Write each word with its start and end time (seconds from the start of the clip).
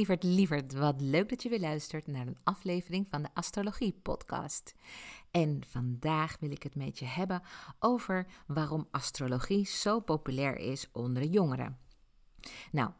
Lieverd, 0.00 0.22
lieverd, 0.22 0.72
wat 0.72 1.00
leuk 1.00 1.28
dat 1.28 1.42
je 1.42 1.48
weer 1.48 1.60
luistert 1.60 2.06
naar 2.06 2.26
een 2.26 2.38
aflevering 2.44 3.06
van 3.10 3.22
de 3.22 3.28
Astrologie 3.34 3.92
Podcast. 4.02 4.74
En 5.30 5.62
vandaag 5.66 6.36
wil 6.38 6.50
ik 6.50 6.62
het 6.62 6.74
met 6.74 6.98
je 6.98 7.04
hebben 7.04 7.42
over 7.78 8.26
waarom 8.46 8.88
astrologie 8.90 9.66
zo 9.66 10.00
populair 10.00 10.56
is 10.56 10.88
onder 10.92 11.22
de 11.22 11.28
jongeren. 11.28 11.78
Nou, 12.72 12.90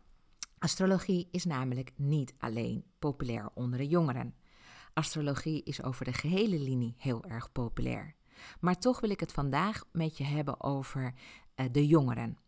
astrologie 0.59 1.29
is 1.31 1.45
namelijk 1.45 1.93
niet 1.97 2.35
alleen 2.39 2.85
populair 2.99 3.51
onder 3.55 3.79
de 3.79 3.87
jongeren. 3.87 4.35
Astrologie 4.95 5.63
is 5.63 5.83
over 5.83 6.05
de 6.05 6.13
gehele 6.13 6.59
linie 6.59 6.95
heel 6.99 7.25
erg 7.25 7.53
populair. 7.53 8.15
Maar 8.61 8.79
toch 8.79 9.01
wil 9.01 9.11
ik 9.11 9.21
het 9.21 9.33
vandaag 9.33 9.85
met 9.93 10.17
je 10.17 10.25
hebben 10.25 10.63
over 10.63 11.15
uh, 11.57 11.67
de 11.73 11.87
jongeren. 11.87 12.39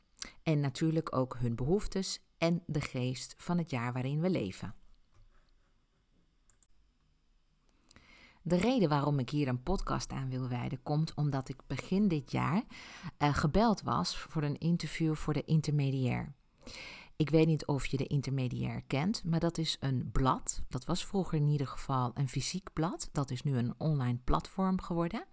En 0.42 0.60
natuurlijk 0.60 1.16
ook 1.16 1.36
hun 1.38 1.54
behoeftes 1.54 2.20
en 2.42 2.62
de 2.66 2.80
geest 2.80 3.34
van 3.38 3.58
het 3.58 3.70
jaar 3.70 3.92
waarin 3.92 4.20
we 4.20 4.30
leven. 4.30 4.74
De 8.42 8.56
reden 8.56 8.88
waarom 8.88 9.18
ik 9.18 9.30
hier 9.30 9.48
een 9.48 9.62
podcast 9.62 10.10
aan 10.10 10.28
wil 10.28 10.48
wijden 10.48 10.82
komt 10.82 11.14
omdat 11.14 11.48
ik 11.48 11.60
begin 11.66 12.08
dit 12.08 12.30
jaar 12.30 12.62
uh, 13.18 13.34
gebeld 13.34 13.82
was 13.82 14.18
voor 14.18 14.42
een 14.42 14.58
interview 14.58 15.14
voor 15.14 15.32
de 15.32 15.44
intermediair. 15.44 16.34
Ik 17.16 17.30
weet 17.30 17.46
niet 17.46 17.66
of 17.66 17.86
je 17.86 17.96
de 17.96 18.06
intermediair 18.06 18.82
kent, 18.86 19.24
maar 19.24 19.40
dat 19.40 19.58
is 19.58 19.76
een 19.80 20.10
blad. 20.12 20.62
Dat 20.68 20.84
was 20.84 21.06
vroeger 21.06 21.38
in 21.38 21.48
ieder 21.48 21.66
geval 21.66 22.10
een 22.14 22.28
fysiek 22.28 22.72
blad. 22.72 23.08
Dat 23.12 23.30
is 23.30 23.42
nu 23.42 23.56
een 23.56 23.74
online 23.78 24.18
platform 24.24 24.80
geworden. 24.80 25.24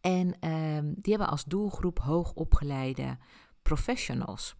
En 0.00 0.26
uh, 0.26 0.78
die 0.82 1.14
hebben 1.14 1.28
als 1.28 1.44
doelgroep 1.44 1.98
hoogopgeleide 1.98 3.18
professionals. 3.62 4.56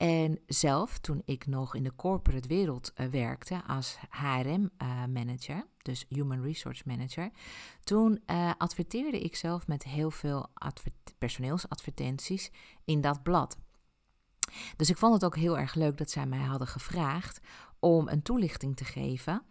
En 0.00 0.38
zelf, 0.46 0.98
toen 0.98 1.22
ik 1.24 1.46
nog 1.46 1.74
in 1.74 1.82
de 1.82 1.94
corporate 1.96 2.48
wereld 2.48 2.92
uh, 2.96 3.06
werkte 3.06 3.64
als 3.66 3.98
HRM-manager, 4.08 5.56
uh, 5.56 5.62
dus 5.82 6.06
Human 6.08 6.42
Resource 6.42 6.82
Manager, 6.86 7.30
toen 7.84 8.22
uh, 8.26 8.52
adverteerde 8.58 9.20
ik 9.20 9.36
zelf 9.36 9.66
met 9.66 9.84
heel 9.84 10.10
veel 10.10 10.46
personeelsadvertenties 11.18 12.50
in 12.84 13.00
dat 13.00 13.22
blad. 13.22 13.58
Dus 14.76 14.90
ik 14.90 14.96
vond 14.96 15.14
het 15.14 15.24
ook 15.24 15.36
heel 15.36 15.58
erg 15.58 15.74
leuk 15.74 15.98
dat 15.98 16.10
zij 16.10 16.26
mij 16.26 16.38
hadden 16.38 16.68
gevraagd 16.68 17.40
om 17.78 18.08
een 18.08 18.22
toelichting 18.22 18.76
te 18.76 18.84
geven 18.84 19.42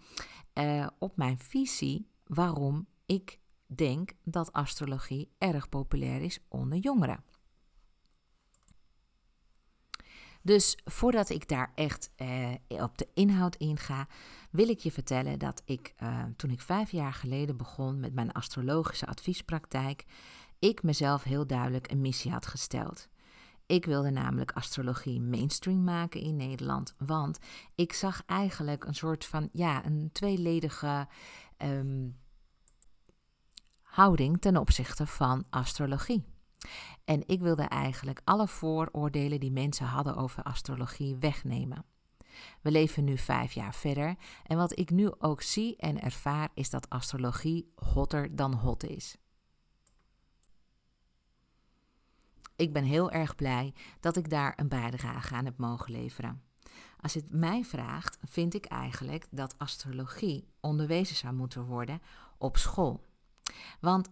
op 0.99 1.17
mijn 1.17 1.39
visie 1.39 2.07
waarom 2.23 2.87
ik 3.05 3.39
denk 3.65 4.11
dat 4.23 4.53
astrologie 4.53 5.31
erg 5.37 5.69
populair 5.69 6.21
is 6.21 6.39
onder 6.47 6.77
jongeren. 6.77 7.23
Dus 10.49 10.77
voordat 10.85 11.29
ik 11.29 11.47
daar 11.47 11.71
echt 11.75 12.11
eh, 12.15 12.53
op 12.67 12.97
de 12.97 13.07
inhoud 13.13 13.55
inga, 13.55 14.07
wil 14.51 14.69
ik 14.69 14.79
je 14.79 14.91
vertellen 14.91 15.39
dat 15.39 15.61
ik 15.65 15.93
eh, 15.95 16.23
toen 16.35 16.49
ik 16.49 16.61
vijf 16.61 16.91
jaar 16.91 17.13
geleden 17.13 17.57
begon 17.57 17.99
met 17.99 18.13
mijn 18.13 18.31
astrologische 18.31 19.05
adviespraktijk, 19.05 20.05
ik 20.59 20.83
mezelf 20.83 21.23
heel 21.23 21.47
duidelijk 21.47 21.91
een 21.91 22.01
missie 22.01 22.31
had 22.31 22.47
gesteld. 22.47 23.09
Ik 23.65 23.85
wilde 23.85 24.09
namelijk 24.09 24.51
astrologie 24.51 25.21
mainstream 25.21 25.83
maken 25.83 26.21
in 26.21 26.35
Nederland, 26.35 26.95
want 26.97 27.39
ik 27.75 27.93
zag 27.93 28.23
eigenlijk 28.25 28.85
een 28.85 28.95
soort 28.95 29.25
van, 29.25 29.49
ja, 29.53 29.85
een 29.85 30.09
tweeledige 30.11 31.07
um, 31.57 32.17
houding 33.81 34.41
ten 34.41 34.57
opzichte 34.57 35.07
van 35.07 35.45
astrologie. 35.49 36.23
En 37.05 37.23
ik 37.27 37.39
wilde 37.39 37.63
eigenlijk 37.63 38.21
alle 38.23 38.47
vooroordelen 38.47 39.39
die 39.39 39.51
mensen 39.51 39.85
hadden 39.85 40.15
over 40.15 40.43
astrologie 40.43 41.15
wegnemen. 41.15 41.85
We 42.61 42.71
leven 42.71 43.03
nu 43.03 43.17
vijf 43.17 43.51
jaar 43.51 43.75
verder 43.75 44.15
en 44.43 44.57
wat 44.57 44.79
ik 44.79 44.89
nu 44.89 45.11
ook 45.17 45.41
zie 45.41 45.75
en 45.77 46.01
ervaar 46.01 46.49
is 46.53 46.69
dat 46.69 46.89
astrologie 46.89 47.71
hotter 47.75 48.35
dan 48.35 48.53
hot 48.53 48.83
is. 48.83 49.17
Ik 52.55 52.73
ben 52.73 52.83
heel 52.83 53.11
erg 53.11 53.35
blij 53.35 53.73
dat 53.99 54.15
ik 54.15 54.29
daar 54.29 54.53
een 54.55 54.67
bijdrage 54.67 55.35
aan 55.35 55.45
heb 55.45 55.57
mogen 55.57 55.91
leveren. 55.91 56.43
Als 57.01 57.13
het 57.13 57.31
mij 57.31 57.63
vraagt, 57.63 58.17
vind 58.23 58.53
ik 58.53 58.65
eigenlijk 58.65 59.27
dat 59.31 59.57
astrologie 59.57 60.47
onderwezen 60.59 61.15
zou 61.15 61.33
moeten 61.33 61.65
worden 61.65 62.01
op 62.37 62.57
school. 62.57 63.05
Want 63.79 64.09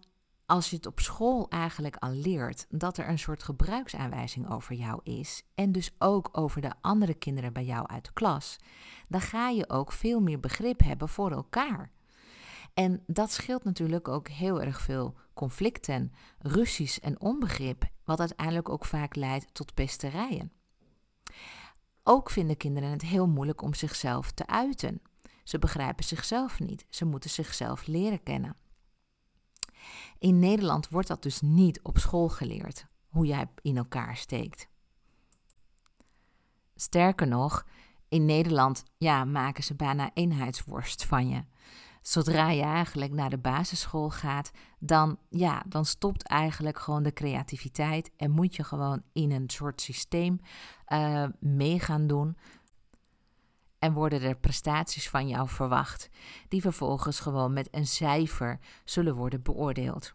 als 0.47 0.69
je 0.69 0.75
het 0.75 0.85
op 0.85 0.99
school 0.99 1.49
eigenlijk 1.49 1.95
al 1.95 2.11
leert 2.11 2.65
dat 2.69 2.97
er 2.97 3.09
een 3.09 3.19
soort 3.19 3.43
gebruiksaanwijzing 3.43 4.51
over 4.51 4.75
jou 4.75 4.99
is 5.03 5.43
en 5.55 5.71
dus 5.71 5.91
ook 5.97 6.29
over 6.31 6.61
de 6.61 6.73
andere 6.81 7.13
kinderen 7.13 7.53
bij 7.53 7.65
jou 7.65 7.87
uit 7.87 8.05
de 8.05 8.13
klas, 8.13 8.57
dan 9.07 9.21
ga 9.21 9.49
je 9.49 9.69
ook 9.69 9.91
veel 9.91 10.19
meer 10.19 10.39
begrip 10.39 10.79
hebben 10.83 11.09
voor 11.09 11.31
elkaar. 11.31 11.91
En 12.73 13.03
dat 13.07 13.31
scheelt 13.31 13.63
natuurlijk 13.63 14.07
ook 14.07 14.27
heel 14.27 14.61
erg 14.61 14.81
veel 14.81 15.13
conflicten, 15.33 16.11
ruzies 16.39 16.99
en 16.99 17.21
onbegrip, 17.21 17.85
wat 18.03 18.19
uiteindelijk 18.19 18.69
ook 18.69 18.85
vaak 18.85 19.15
leidt 19.15 19.53
tot 19.53 19.73
pesterijen. 19.73 20.51
Ook 22.03 22.29
vinden 22.29 22.57
kinderen 22.57 22.89
het 22.89 23.01
heel 23.01 23.27
moeilijk 23.27 23.61
om 23.61 23.73
zichzelf 23.73 24.31
te 24.31 24.47
uiten. 24.47 25.01
Ze 25.43 25.59
begrijpen 25.59 26.03
zichzelf 26.03 26.59
niet, 26.59 26.85
ze 26.89 27.05
moeten 27.05 27.29
zichzelf 27.29 27.87
leren 27.87 28.23
kennen. 28.23 28.55
In 30.19 30.39
Nederland 30.39 30.89
wordt 30.89 31.07
dat 31.07 31.23
dus 31.23 31.41
niet 31.41 31.81
op 31.81 31.97
school 31.97 32.29
geleerd, 32.29 32.85
hoe 33.07 33.25
jij 33.25 33.49
in 33.61 33.77
elkaar 33.77 34.15
steekt. 34.15 34.67
Sterker 36.75 37.27
nog, 37.27 37.65
in 38.09 38.25
Nederland 38.25 38.83
ja, 38.97 39.25
maken 39.25 39.63
ze 39.63 39.75
bijna 39.75 40.11
eenheidsworst 40.13 41.05
van 41.05 41.29
je. 41.29 41.43
Zodra 42.01 42.49
je 42.49 42.61
eigenlijk 42.61 43.11
naar 43.11 43.29
de 43.29 43.37
basisschool 43.37 44.09
gaat, 44.09 44.51
dan, 44.79 45.17
ja, 45.29 45.63
dan 45.67 45.85
stopt 45.85 46.23
eigenlijk 46.23 46.79
gewoon 46.79 47.03
de 47.03 47.13
creativiteit 47.13 48.11
en 48.15 48.31
moet 48.31 48.55
je 48.55 48.63
gewoon 48.63 49.01
in 49.13 49.31
een 49.31 49.49
soort 49.49 49.81
systeem 49.81 50.39
uh, 50.87 51.25
mee 51.39 51.79
gaan 51.79 52.07
doen 52.07 52.37
en 53.79 53.93
worden 53.93 54.21
er 54.21 54.37
prestaties 54.37 55.09
van 55.09 55.27
jou 55.27 55.49
verwacht, 55.49 56.09
die 56.47 56.61
vervolgens 56.61 57.19
gewoon 57.19 57.53
met 57.53 57.67
een 57.71 57.87
cijfer 57.87 58.59
zullen 58.85 59.15
worden 59.15 59.43
beoordeeld. 59.43 60.13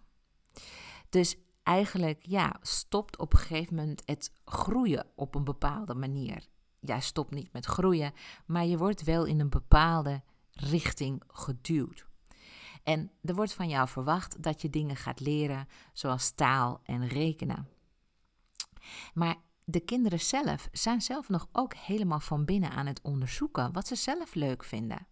Dus 1.08 1.36
eigenlijk, 1.62 2.18
ja, 2.26 2.56
stopt 2.60 3.18
op 3.18 3.32
een 3.32 3.38
gegeven 3.38 3.74
moment 3.74 4.02
het 4.04 4.32
groeien 4.44 5.06
op 5.14 5.34
een 5.34 5.44
bepaalde 5.44 5.94
manier. 5.94 6.46
Ja, 6.80 7.00
stopt 7.00 7.30
niet 7.30 7.52
met 7.52 7.64
groeien, 7.64 8.12
maar 8.46 8.64
je 8.64 8.78
wordt 8.78 9.02
wel 9.02 9.24
in 9.24 9.40
een 9.40 9.50
bepaalde 9.50 10.22
richting 10.50 11.22
geduwd. 11.26 12.06
En 12.82 13.10
er 13.22 13.34
wordt 13.34 13.52
van 13.52 13.68
jou 13.68 13.88
verwacht 13.88 14.42
dat 14.42 14.62
je 14.62 14.70
dingen 14.70 14.96
gaat 14.96 15.20
leren, 15.20 15.68
zoals 15.92 16.30
taal 16.30 16.80
en 16.84 17.08
rekenen. 17.08 17.68
Maar 19.14 19.36
de 19.64 19.80
kinderen 19.80 20.20
zelf 20.20 20.68
zijn 20.72 21.00
zelf 21.00 21.28
nog 21.28 21.48
ook 21.52 21.74
helemaal 21.74 22.20
van 22.20 22.44
binnen 22.44 22.70
aan 22.70 22.86
het 22.86 23.00
onderzoeken 23.02 23.72
wat 23.72 23.86
ze 23.86 23.94
zelf 23.94 24.34
leuk 24.34 24.64
vinden. 24.64 25.06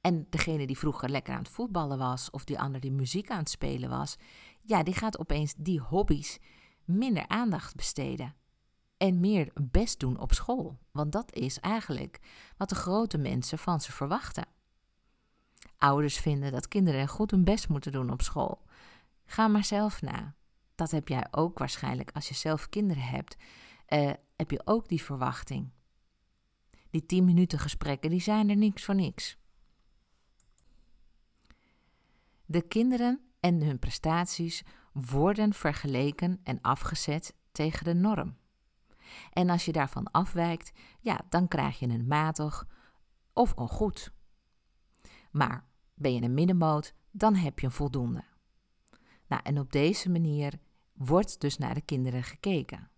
En 0.00 0.26
degene 0.30 0.66
die 0.66 0.78
vroeger 0.78 1.08
lekker 1.08 1.32
aan 1.32 1.42
het 1.42 1.48
voetballen 1.48 1.98
was, 1.98 2.30
of 2.30 2.44
die 2.44 2.58
ander 2.58 2.80
die 2.80 2.92
muziek 2.92 3.30
aan 3.30 3.38
het 3.38 3.50
spelen 3.50 3.90
was, 3.90 4.16
ja, 4.62 4.82
die 4.82 4.94
gaat 4.94 5.18
opeens 5.18 5.54
die 5.56 5.80
hobby's 5.80 6.38
minder 6.84 7.28
aandacht 7.28 7.74
besteden. 7.76 8.34
En 8.96 9.20
meer 9.20 9.50
best 9.54 10.00
doen 10.00 10.18
op 10.18 10.32
school. 10.32 10.78
Want 10.92 11.12
dat 11.12 11.34
is 11.34 11.60
eigenlijk 11.60 12.20
wat 12.56 12.68
de 12.68 12.74
grote 12.74 13.18
mensen 13.18 13.58
van 13.58 13.80
ze 13.80 13.92
verwachten. 13.92 14.46
Ouders 15.78 16.18
vinden 16.18 16.52
dat 16.52 16.68
kinderen 16.68 17.08
goed 17.08 17.30
hun 17.30 17.44
best 17.44 17.68
moeten 17.68 17.92
doen 17.92 18.10
op 18.10 18.22
school. 18.22 18.62
Ga 19.24 19.48
maar 19.48 19.64
zelf 19.64 20.02
na. 20.02 20.34
Dat 20.74 20.90
heb 20.90 21.08
jij 21.08 21.26
ook 21.30 21.58
waarschijnlijk 21.58 22.10
als 22.14 22.28
je 22.28 22.34
zelf 22.34 22.68
kinderen 22.68 23.02
hebt 23.02 23.36
uh, 23.88 24.12
heb 24.36 24.50
je 24.50 24.60
ook 24.64 24.88
die 24.88 25.02
verwachting. 25.02 25.70
Die 26.90 27.06
10 27.06 27.24
minuten 27.24 27.58
gesprekken, 27.58 28.10
die 28.10 28.20
zijn 28.20 28.50
er 28.50 28.56
niks 28.56 28.84
voor 28.84 28.94
niks. 28.94 29.38
De 32.44 32.62
kinderen 32.62 33.20
en 33.40 33.62
hun 33.62 33.78
prestaties 33.78 34.62
worden 34.92 35.52
vergeleken 35.52 36.40
en 36.42 36.60
afgezet 36.60 37.34
tegen 37.52 37.84
de 37.84 37.94
norm. 37.94 38.36
En 39.32 39.50
als 39.50 39.64
je 39.64 39.72
daarvan 39.72 40.10
afwijkt, 40.10 40.72
ja, 41.00 41.20
dan 41.28 41.48
krijg 41.48 41.78
je 41.78 41.88
een 41.88 42.06
matig 42.06 42.66
of 43.32 43.56
een 43.56 43.68
goed. 43.68 44.12
Maar 45.30 45.64
ben 45.94 46.14
je 46.14 46.22
een 46.22 46.34
middenmoot, 46.34 46.94
dan 47.10 47.34
heb 47.34 47.58
je 47.58 47.66
een 47.66 47.72
voldoende. 47.72 48.24
Nou, 49.26 49.42
en 49.44 49.58
op 49.58 49.72
deze 49.72 50.10
manier 50.10 50.58
wordt 50.92 51.40
dus 51.40 51.58
naar 51.58 51.74
de 51.74 51.80
kinderen 51.80 52.22
gekeken. 52.22 52.90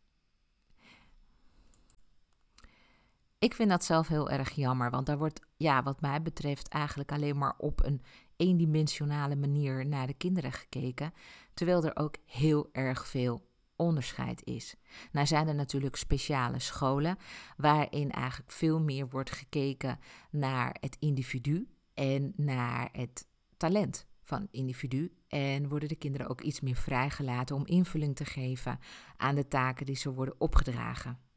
Ik 3.38 3.54
vind 3.54 3.70
dat 3.70 3.84
zelf 3.84 4.08
heel 4.08 4.30
erg 4.30 4.50
jammer, 4.50 4.90
want 4.90 5.06
daar 5.06 5.18
wordt, 5.18 5.40
ja, 5.56 5.82
wat 5.82 6.00
mij 6.00 6.22
betreft, 6.22 6.68
eigenlijk 6.68 7.12
alleen 7.12 7.38
maar 7.38 7.54
op 7.58 7.84
een 7.84 8.02
eendimensionale 8.36 9.36
manier 9.36 9.86
naar 9.86 10.06
de 10.06 10.14
kinderen 10.14 10.52
gekeken, 10.52 11.12
terwijl 11.54 11.84
er 11.84 11.96
ook 11.96 12.16
heel 12.26 12.68
erg 12.72 13.06
veel 13.06 13.46
onderscheid 13.76 14.44
is. 14.44 14.74
Nou 15.12 15.26
zijn 15.26 15.48
er 15.48 15.54
natuurlijk 15.54 15.96
speciale 15.96 16.58
scholen 16.58 17.18
waarin 17.56 18.10
eigenlijk 18.10 18.52
veel 18.52 18.80
meer 18.80 19.08
wordt 19.08 19.30
gekeken 19.30 19.98
naar 20.30 20.76
het 20.80 20.96
individu 20.98 21.68
en 21.94 22.32
naar 22.36 22.88
het 22.92 23.26
talent 23.56 24.06
van 24.22 24.48
individu. 24.50 25.12
En 25.28 25.68
worden 25.68 25.88
de 25.88 25.96
kinderen 25.96 26.28
ook 26.28 26.40
iets 26.40 26.60
meer 26.60 26.76
vrijgelaten 26.76 27.56
om 27.56 27.66
invulling 27.66 28.16
te 28.16 28.24
geven 28.24 28.78
aan 29.16 29.34
de 29.34 29.48
taken 29.48 29.86
die 29.86 29.96
ze 29.96 30.12
worden 30.12 30.40
opgedragen. 30.40 31.27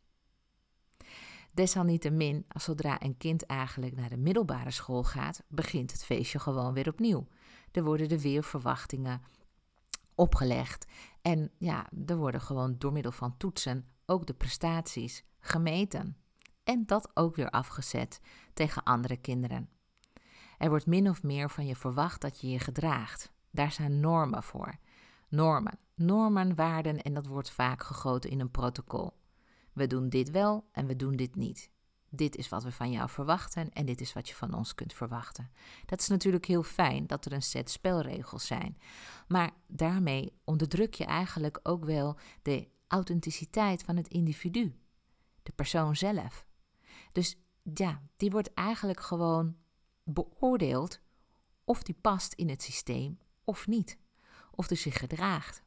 Desalniettemin, 1.53 2.45
zodra 2.55 3.01
een 3.01 3.17
kind 3.17 3.45
eigenlijk 3.45 3.95
naar 3.95 4.09
de 4.09 4.17
middelbare 4.17 4.71
school 4.71 5.03
gaat, 5.03 5.43
begint 5.47 5.91
het 5.91 6.03
feestje 6.03 6.39
gewoon 6.39 6.73
weer 6.73 6.87
opnieuw. 6.87 7.27
Er 7.71 7.83
worden 7.83 8.09
er 8.09 8.19
weer 8.19 8.43
verwachtingen 8.43 9.21
opgelegd. 10.15 10.85
En 11.21 11.51
ja, 11.57 11.89
er 12.05 12.17
worden 12.17 12.41
gewoon 12.41 12.75
door 12.77 12.91
middel 12.91 13.11
van 13.11 13.37
toetsen 13.37 13.85
ook 14.05 14.25
de 14.25 14.33
prestaties 14.33 15.23
gemeten. 15.39 16.17
En 16.63 16.85
dat 16.85 17.11
ook 17.13 17.35
weer 17.35 17.49
afgezet 17.49 18.21
tegen 18.53 18.83
andere 18.83 19.17
kinderen. 19.17 19.69
Er 20.57 20.69
wordt 20.69 20.85
min 20.85 21.09
of 21.09 21.23
meer 21.23 21.49
van 21.49 21.65
je 21.65 21.75
verwacht 21.75 22.21
dat 22.21 22.41
je 22.41 22.49
je 22.49 22.59
gedraagt. 22.59 23.31
Daar 23.51 23.71
zijn 23.71 23.99
normen 23.99 24.43
voor. 24.43 24.75
Normen, 25.29 25.79
normen, 25.95 26.55
waarden 26.55 27.01
en 27.01 27.13
dat 27.13 27.25
wordt 27.25 27.51
vaak 27.51 27.83
gegoten 27.83 28.29
in 28.29 28.39
een 28.39 28.51
protocol. 28.51 29.13
We 29.73 29.87
doen 29.87 30.09
dit 30.09 30.31
wel 30.31 30.65
en 30.71 30.85
we 30.85 30.95
doen 30.95 31.15
dit 31.15 31.35
niet. 31.35 31.69
Dit 32.09 32.35
is 32.35 32.49
wat 32.49 32.63
we 32.63 32.71
van 32.71 32.91
jou 32.91 33.09
verwachten 33.09 33.71
en 33.71 33.85
dit 33.85 34.01
is 34.01 34.13
wat 34.13 34.29
je 34.29 34.35
van 34.35 34.53
ons 34.53 34.75
kunt 34.75 34.93
verwachten. 34.93 35.51
Dat 35.85 35.99
is 35.99 36.07
natuurlijk 36.07 36.45
heel 36.45 36.63
fijn 36.63 37.07
dat 37.07 37.25
er 37.25 37.33
een 37.33 37.41
set 37.41 37.69
spelregels 37.69 38.47
zijn. 38.47 38.77
Maar 39.27 39.51
daarmee 39.67 40.33
onderdruk 40.43 40.93
je 40.93 41.05
eigenlijk 41.05 41.59
ook 41.63 41.85
wel 41.85 42.17
de 42.41 42.67
authenticiteit 42.87 43.83
van 43.83 43.95
het 43.95 44.07
individu, 44.07 44.75
de 45.43 45.51
persoon 45.51 45.95
zelf. 45.95 46.45
Dus 47.11 47.37
ja, 47.73 48.01
die 48.17 48.31
wordt 48.31 48.53
eigenlijk 48.53 48.99
gewoon 48.99 49.55
beoordeeld 50.03 50.99
of 51.63 51.83
die 51.83 51.97
past 52.01 52.33
in 52.33 52.49
het 52.49 52.61
systeem 52.61 53.19
of 53.43 53.67
niet. 53.67 53.97
Of 54.51 54.67
die 54.67 54.77
zich 54.77 54.97
gedraagt. 54.97 55.63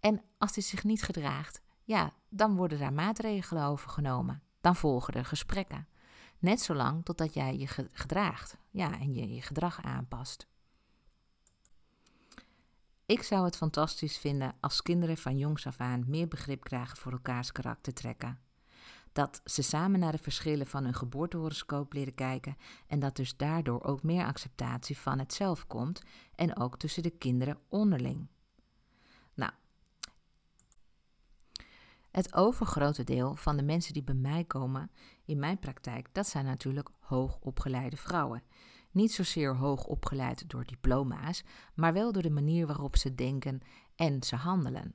En 0.00 0.22
als 0.38 0.52
die 0.52 0.62
zich 0.62 0.84
niet 0.84 1.02
gedraagt, 1.02 1.60
ja, 1.92 2.12
dan 2.28 2.56
worden 2.56 2.78
daar 2.78 2.92
maatregelen 2.92 3.64
over 3.64 3.90
genomen. 3.90 4.42
Dan 4.60 4.76
volgen 4.76 5.14
er 5.14 5.24
gesprekken. 5.24 5.88
Net 6.38 6.60
zolang 6.60 7.04
totdat 7.04 7.34
jij 7.34 7.58
je 7.58 7.66
gedraagt 7.92 8.56
ja, 8.70 8.98
en 9.00 9.14
je 9.14 9.34
je 9.34 9.42
gedrag 9.42 9.82
aanpast. 9.82 10.46
Ik 13.06 13.22
zou 13.22 13.44
het 13.44 13.56
fantastisch 13.56 14.18
vinden 14.18 14.54
als 14.60 14.82
kinderen 14.82 15.16
van 15.16 15.38
jongs 15.38 15.66
af 15.66 15.80
aan 15.80 16.04
meer 16.06 16.28
begrip 16.28 16.64
krijgen 16.64 16.96
voor 16.96 17.12
elkaars 17.12 17.52
karaktertrekken. 17.52 18.38
Dat 19.12 19.40
ze 19.44 19.62
samen 19.62 20.00
naar 20.00 20.12
de 20.12 20.18
verschillen 20.18 20.66
van 20.66 20.84
hun 20.84 20.94
geboortehoroscoop 20.94 21.92
leren 21.92 22.14
kijken 22.14 22.56
en 22.86 22.98
dat 22.98 23.16
dus 23.16 23.36
daardoor 23.36 23.82
ook 23.82 24.02
meer 24.02 24.24
acceptatie 24.24 24.98
van 24.98 25.18
het 25.18 25.34
zelf 25.34 25.66
komt 25.66 26.02
en 26.34 26.56
ook 26.56 26.78
tussen 26.78 27.02
de 27.02 27.10
kinderen 27.10 27.58
onderling. 27.68 28.28
Nou, 29.34 29.52
het 32.12 32.34
overgrote 32.34 33.04
deel 33.04 33.34
van 33.34 33.56
de 33.56 33.62
mensen 33.62 33.92
die 33.92 34.02
bij 34.02 34.14
mij 34.14 34.44
komen 34.44 34.90
in 35.24 35.38
mijn 35.38 35.58
praktijk, 35.58 36.08
dat 36.12 36.26
zijn 36.26 36.44
natuurlijk 36.44 36.88
hoogopgeleide 37.00 37.96
vrouwen. 37.96 38.42
Niet 38.90 39.12
zozeer 39.12 39.56
hoog 39.56 39.84
opgeleid 39.84 40.48
door 40.48 40.64
diploma's, 40.64 41.44
maar 41.74 41.92
wel 41.92 42.12
door 42.12 42.22
de 42.22 42.30
manier 42.30 42.66
waarop 42.66 42.96
ze 42.96 43.14
denken 43.14 43.60
en 43.96 44.22
ze 44.22 44.36
handelen. 44.36 44.94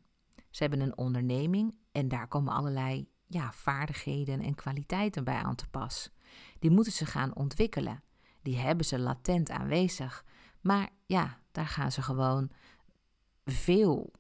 Ze 0.50 0.64
hebben 0.64 0.80
een 0.80 0.98
onderneming 0.98 1.76
en 1.92 2.08
daar 2.08 2.28
komen 2.28 2.54
allerlei 2.54 3.10
ja, 3.28 3.52
vaardigheden 3.52 4.42
en 4.42 4.56
kwaliteiten 4.56 5.24
bij 5.24 5.36
aan 5.36 5.56
te 5.56 5.70
pas. 5.70 6.10
Die 6.60 6.72
moeten 6.72 6.94
ze 6.94 7.06
gaan 7.06 7.36
ontwikkelen. 7.36 8.04
Die 8.42 8.58
hebben 8.58 8.86
ze 8.86 9.00
latent 9.00 9.50
aanwezig. 9.50 10.26
Maar 10.62 10.90
ja, 11.06 11.40
daar 11.52 11.68
gaan 11.68 11.92
ze 11.92 12.02
gewoon 12.02 12.50
veel 13.46 14.12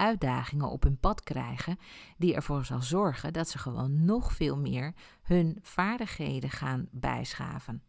uitdagingen 0.00 0.70
op 0.70 0.82
hun 0.82 0.98
pad 0.98 1.22
krijgen, 1.22 1.78
die 2.16 2.34
ervoor 2.34 2.64
zal 2.64 2.82
zorgen 2.82 3.32
dat 3.32 3.48
ze 3.48 3.58
gewoon 3.58 4.04
nog 4.04 4.32
veel 4.32 4.56
meer 4.56 4.94
hun 5.22 5.58
vaardigheden 5.62 6.50
gaan 6.50 6.88
bijschaven. 6.90 7.82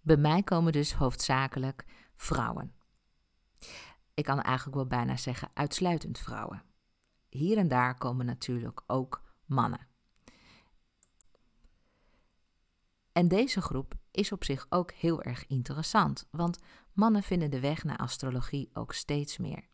Bij 0.00 0.16
mij 0.16 0.42
komen 0.42 0.72
dus 0.72 0.92
hoofdzakelijk 0.92 1.84
vrouwen. 2.16 2.74
Ik 4.14 4.24
kan 4.24 4.42
eigenlijk 4.42 4.76
wel 4.76 4.86
bijna 4.86 5.16
zeggen 5.16 5.50
uitsluitend 5.54 6.18
vrouwen. 6.18 6.62
Hier 7.28 7.58
en 7.58 7.68
daar 7.68 7.98
komen 7.98 8.26
natuurlijk 8.26 8.82
ook 8.86 9.22
mannen. 9.46 9.86
En 13.12 13.28
deze 13.28 13.60
groep 13.60 13.94
is 14.10 14.32
op 14.32 14.44
zich 14.44 14.66
ook 14.68 14.92
heel 14.92 15.22
erg 15.22 15.46
interessant, 15.46 16.28
want 16.30 16.58
mannen 16.92 17.22
vinden 17.22 17.50
de 17.50 17.60
weg 17.60 17.84
naar 17.84 17.96
astrologie 17.96 18.70
ook 18.72 18.92
steeds 18.92 19.38
meer. 19.38 19.68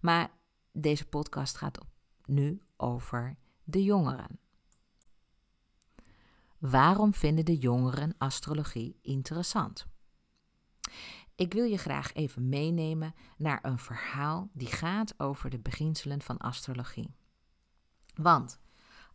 Maar 0.00 0.30
deze 0.72 1.06
podcast 1.06 1.56
gaat 1.56 1.78
nu 2.24 2.62
over 2.76 3.36
de 3.64 3.82
jongeren. 3.82 4.38
Waarom 6.58 7.14
vinden 7.14 7.44
de 7.44 7.58
jongeren 7.58 8.14
astrologie 8.18 8.98
interessant? 9.02 9.86
Ik 11.34 11.52
wil 11.52 11.64
je 11.64 11.76
graag 11.76 12.14
even 12.14 12.48
meenemen 12.48 13.14
naar 13.36 13.58
een 13.62 13.78
verhaal 13.78 14.50
die 14.52 14.68
gaat 14.68 15.20
over 15.20 15.50
de 15.50 15.58
beginselen 15.58 16.22
van 16.22 16.38
astrologie. 16.38 17.14
Want 18.14 18.58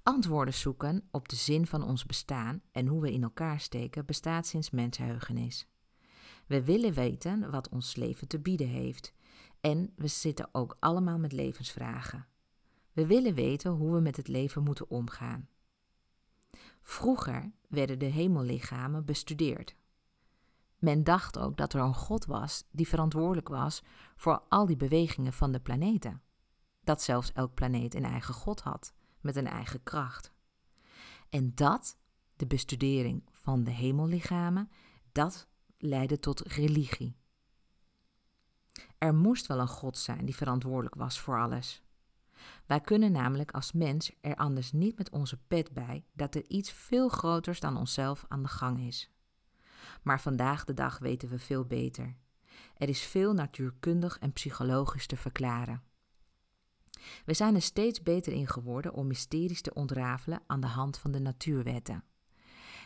antwoorden 0.04 0.54
zoeken 0.54 1.08
op 1.12 1.30
de 1.30 1.36
zin 1.36 1.68
van 1.68 1.84
ons 1.84 2.06
bestaan 2.06 2.62
en 2.72 2.88
hoe 2.88 3.02
we 3.02 3.14
in 3.14 3.24
elkaar 3.24 3.60
steken 3.60 4.06
bestaat 4.06 4.48
sinds 4.48 4.70
mensheugenis. 4.70 5.68
We 6.48 6.64
willen 6.64 6.94
weten 6.94 7.52
wat 7.52 7.70
ons 7.70 7.96
leven 7.96 8.28
te 8.28 8.40
bieden 8.40 8.68
heeft 8.68 9.14
en 9.64 9.94
we 9.96 10.08
zitten 10.08 10.50
ook 10.52 10.78
allemaal 10.80 11.20
met 11.20 11.32
levensvragen. 11.32 12.28
We 12.92 13.08
willen 13.08 13.34
weten 13.34 13.72
hoe 13.72 13.94
we 13.94 14.00
met 14.00 14.18
het 14.18 14.28
leven 14.28 14.64
moeten 14.64 14.90
omgaan. 14.90 15.50
Vroeger 16.82 17.52
werden 17.68 18.00
de 18.00 18.06
hemellichamen 18.06 19.06
bestudeerd. 19.06 19.76
Men 20.78 21.04
dacht 21.04 21.38
ook 21.38 21.58
dat 21.58 21.74
er 21.74 21.80
een 21.80 21.94
God 21.94 22.26
was 22.26 22.68
die 22.72 22.88
verantwoordelijk 22.88 23.48
was 23.48 23.84
voor 24.16 24.44
al 24.50 24.66
die 24.66 24.78
bewegingen 24.78 25.34
van 25.34 25.52
de 25.52 25.60
planeten. 25.60 26.22
Dat 26.84 27.02
zelfs 27.02 27.32
elk 27.32 27.54
planeet 27.54 27.96
een 27.96 28.06
eigen 28.06 28.34
God 28.34 28.62
had, 28.62 28.94
met 29.22 29.36
een 29.36 29.48
eigen 29.48 29.84
kracht. 29.84 30.34
En 31.30 31.52
dat, 31.56 31.98
de 32.36 32.48
bestudering 32.48 33.24
van 33.32 33.64
de 33.64 33.72
hemellichamen, 33.72 34.72
dat 35.12 35.48
leidde 35.78 36.20
tot 36.20 36.40
religie. 36.40 37.22
Er 38.98 39.16
moest 39.16 39.48
wel 39.48 39.60
een 39.60 39.68
God 39.68 39.98
zijn 39.98 40.26
die 40.26 40.36
verantwoordelijk 40.36 40.96
was 40.96 41.20
voor 41.20 41.40
alles. 41.40 41.84
Wij 42.66 42.82
kunnen 42.82 43.12
namelijk 43.12 43.52
als 43.52 43.72
mens 43.72 44.12
er 44.22 44.36
anders 44.36 44.72
niet 44.72 44.98
met 44.98 45.10
onze 45.10 45.38
pet 45.48 45.74
bij 45.74 46.06
dat 46.14 46.36
er 46.36 46.48
iets 46.48 46.72
veel 46.72 47.10
groters 47.10 47.60
dan 47.60 47.78
onszelf 47.78 48.26
aan 48.28 48.42
de 48.42 48.50
gang 48.50 48.80
is. 48.80 49.12
Maar 50.02 50.22
vandaag 50.22 50.66
de 50.66 50.74
dag 50.74 51.00
weten 51.00 51.30
we 51.30 51.40
veel 51.40 51.66
beter. 51.66 52.16
Er 52.78 52.90
is 52.90 53.02
veel 53.02 53.34
natuurkundig 53.34 54.20
en 54.20 54.34
psychologisch 54.34 55.08
te 55.08 55.18
verklaren. 55.18 55.84
We 57.26 57.34
zijn 57.34 57.56
er 57.56 57.62
steeds 57.62 58.02
beter 58.02 58.34
in 58.34 58.48
geworden 58.48 58.94
om 58.94 59.08
mysteries 59.08 59.62
te 59.62 59.74
ontrafelen 59.74 60.42
aan 60.48 60.60
de 60.60 60.68
hand 60.68 60.98
van 60.98 61.12
de 61.12 61.20
natuurwetten. 61.20 62.04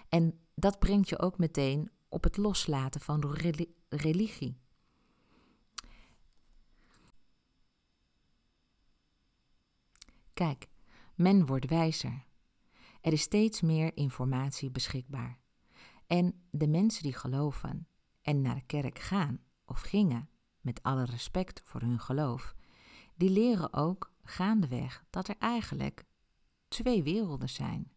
En 0.10 0.40
dat 0.56 0.80
brengt 0.80 1.10
je 1.10 1.20
ook 1.20 1.38
meteen 1.38 1.92
op 2.10 2.24
het 2.24 2.38
loslaten 2.38 3.02
van 3.02 3.36
religie. 3.90 4.60
Kijk, 10.38 10.68
men 11.16 11.46
wordt 11.46 11.70
wijzer. 11.70 12.26
Er 13.02 13.14
is 13.14 13.22
steeds 13.22 13.62
meer 13.62 13.98
informatie 13.98 14.72
beschikbaar. 14.72 15.40
En 16.08 16.48
de 16.52 16.68
mensen 16.68 17.04
die 17.04 17.14
geloven 17.14 17.88
en 18.22 18.42
naar 18.42 18.56
de 18.56 18.66
kerk 18.66 19.00
gaan 19.00 19.40
of 19.66 19.82
gingen, 19.82 20.30
met 20.62 20.84
alle 20.84 21.06
respect 21.06 21.62
voor 21.64 21.82
hun 21.82 22.00
geloof, 22.00 22.56
die 23.16 23.30
leren 23.30 23.74
ook 23.74 24.14
gaandeweg 24.24 25.06
dat 25.10 25.28
er 25.28 25.36
eigenlijk 25.40 26.06
twee 26.68 27.04
werelden 27.04 27.50
zijn. 27.50 27.92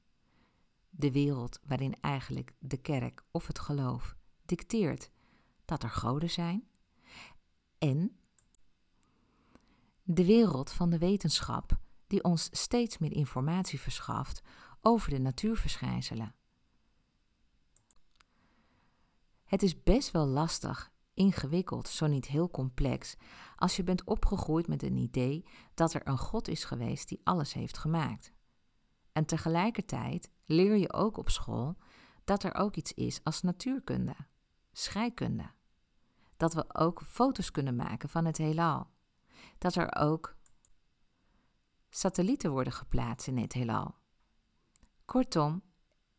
De 0.90 1.12
wereld 1.12 1.60
waarin 1.66 1.94
eigenlijk 2.00 2.54
de 2.58 2.76
kerk 2.76 3.24
of 3.30 3.46
het 3.46 3.58
geloof 3.58 4.16
dicteert 4.44 5.10
dat 5.64 5.82
er 5.82 5.90
goden 5.90 6.30
zijn, 6.30 6.68
en 7.78 8.16
de 10.02 10.24
wereld 10.24 10.72
van 10.72 10.90
de 10.90 10.98
wetenschap 10.98 11.78
die 12.10 12.24
ons 12.24 12.48
steeds 12.52 12.98
meer 12.98 13.12
informatie 13.12 13.80
verschaft 13.80 14.42
over 14.80 15.10
de 15.10 15.18
natuurverschijnselen. 15.18 16.34
Het 19.44 19.62
is 19.62 19.82
best 19.82 20.10
wel 20.10 20.26
lastig 20.26 20.92
ingewikkeld, 21.14 21.88
zo 21.88 22.06
niet 22.06 22.26
heel 22.26 22.50
complex, 22.50 23.16
als 23.56 23.76
je 23.76 23.82
bent 23.82 24.04
opgegroeid 24.04 24.68
met 24.68 24.82
een 24.82 24.96
idee 24.96 25.44
dat 25.74 25.94
er 25.94 26.08
een 26.08 26.18
God 26.18 26.48
is 26.48 26.64
geweest 26.64 27.08
die 27.08 27.20
alles 27.24 27.52
heeft 27.52 27.78
gemaakt. 27.78 28.32
En 29.12 29.24
tegelijkertijd 29.24 30.30
leer 30.46 30.76
je 30.76 30.92
ook 30.92 31.16
op 31.16 31.30
school 31.30 31.76
dat 32.24 32.42
er 32.42 32.54
ook 32.54 32.76
iets 32.76 32.92
is 32.92 33.24
als 33.24 33.42
natuurkunde, 33.42 34.16
scheikunde. 34.72 35.50
Dat 36.36 36.54
we 36.54 36.74
ook 36.74 37.02
foto's 37.02 37.50
kunnen 37.50 37.76
maken 37.76 38.08
van 38.08 38.24
het 38.24 38.36
heelal. 38.36 38.90
Dat 39.58 39.74
er 39.74 39.94
ook 39.96 40.36
satellieten 41.90 42.50
worden 42.50 42.72
geplaatst 42.72 43.26
in 43.26 43.38
het 43.38 43.52
heelal. 43.52 43.94
Kortom, 45.04 45.62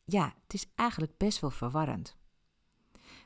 ja, 0.06 0.34
het 0.44 0.54
is 0.54 0.68
eigenlijk 0.75 1.18
best 1.18 1.40
wel 1.40 1.50
verwarrend. 1.50 2.18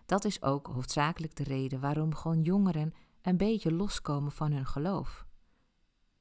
Dat 0.06 0.26
is 0.26 0.42
ook 0.42 0.68
hoofdzakelijk 0.68 1.36
de 1.36 1.44
reden 1.44 1.80
waarom 1.80 2.16
gewoon 2.16 2.42
jongeren 2.42 2.94
een 3.22 3.38
beetje 3.38 3.74
loskomen 3.74 4.32
van 4.32 4.52
hun 4.52 4.66
geloof. 4.66 5.26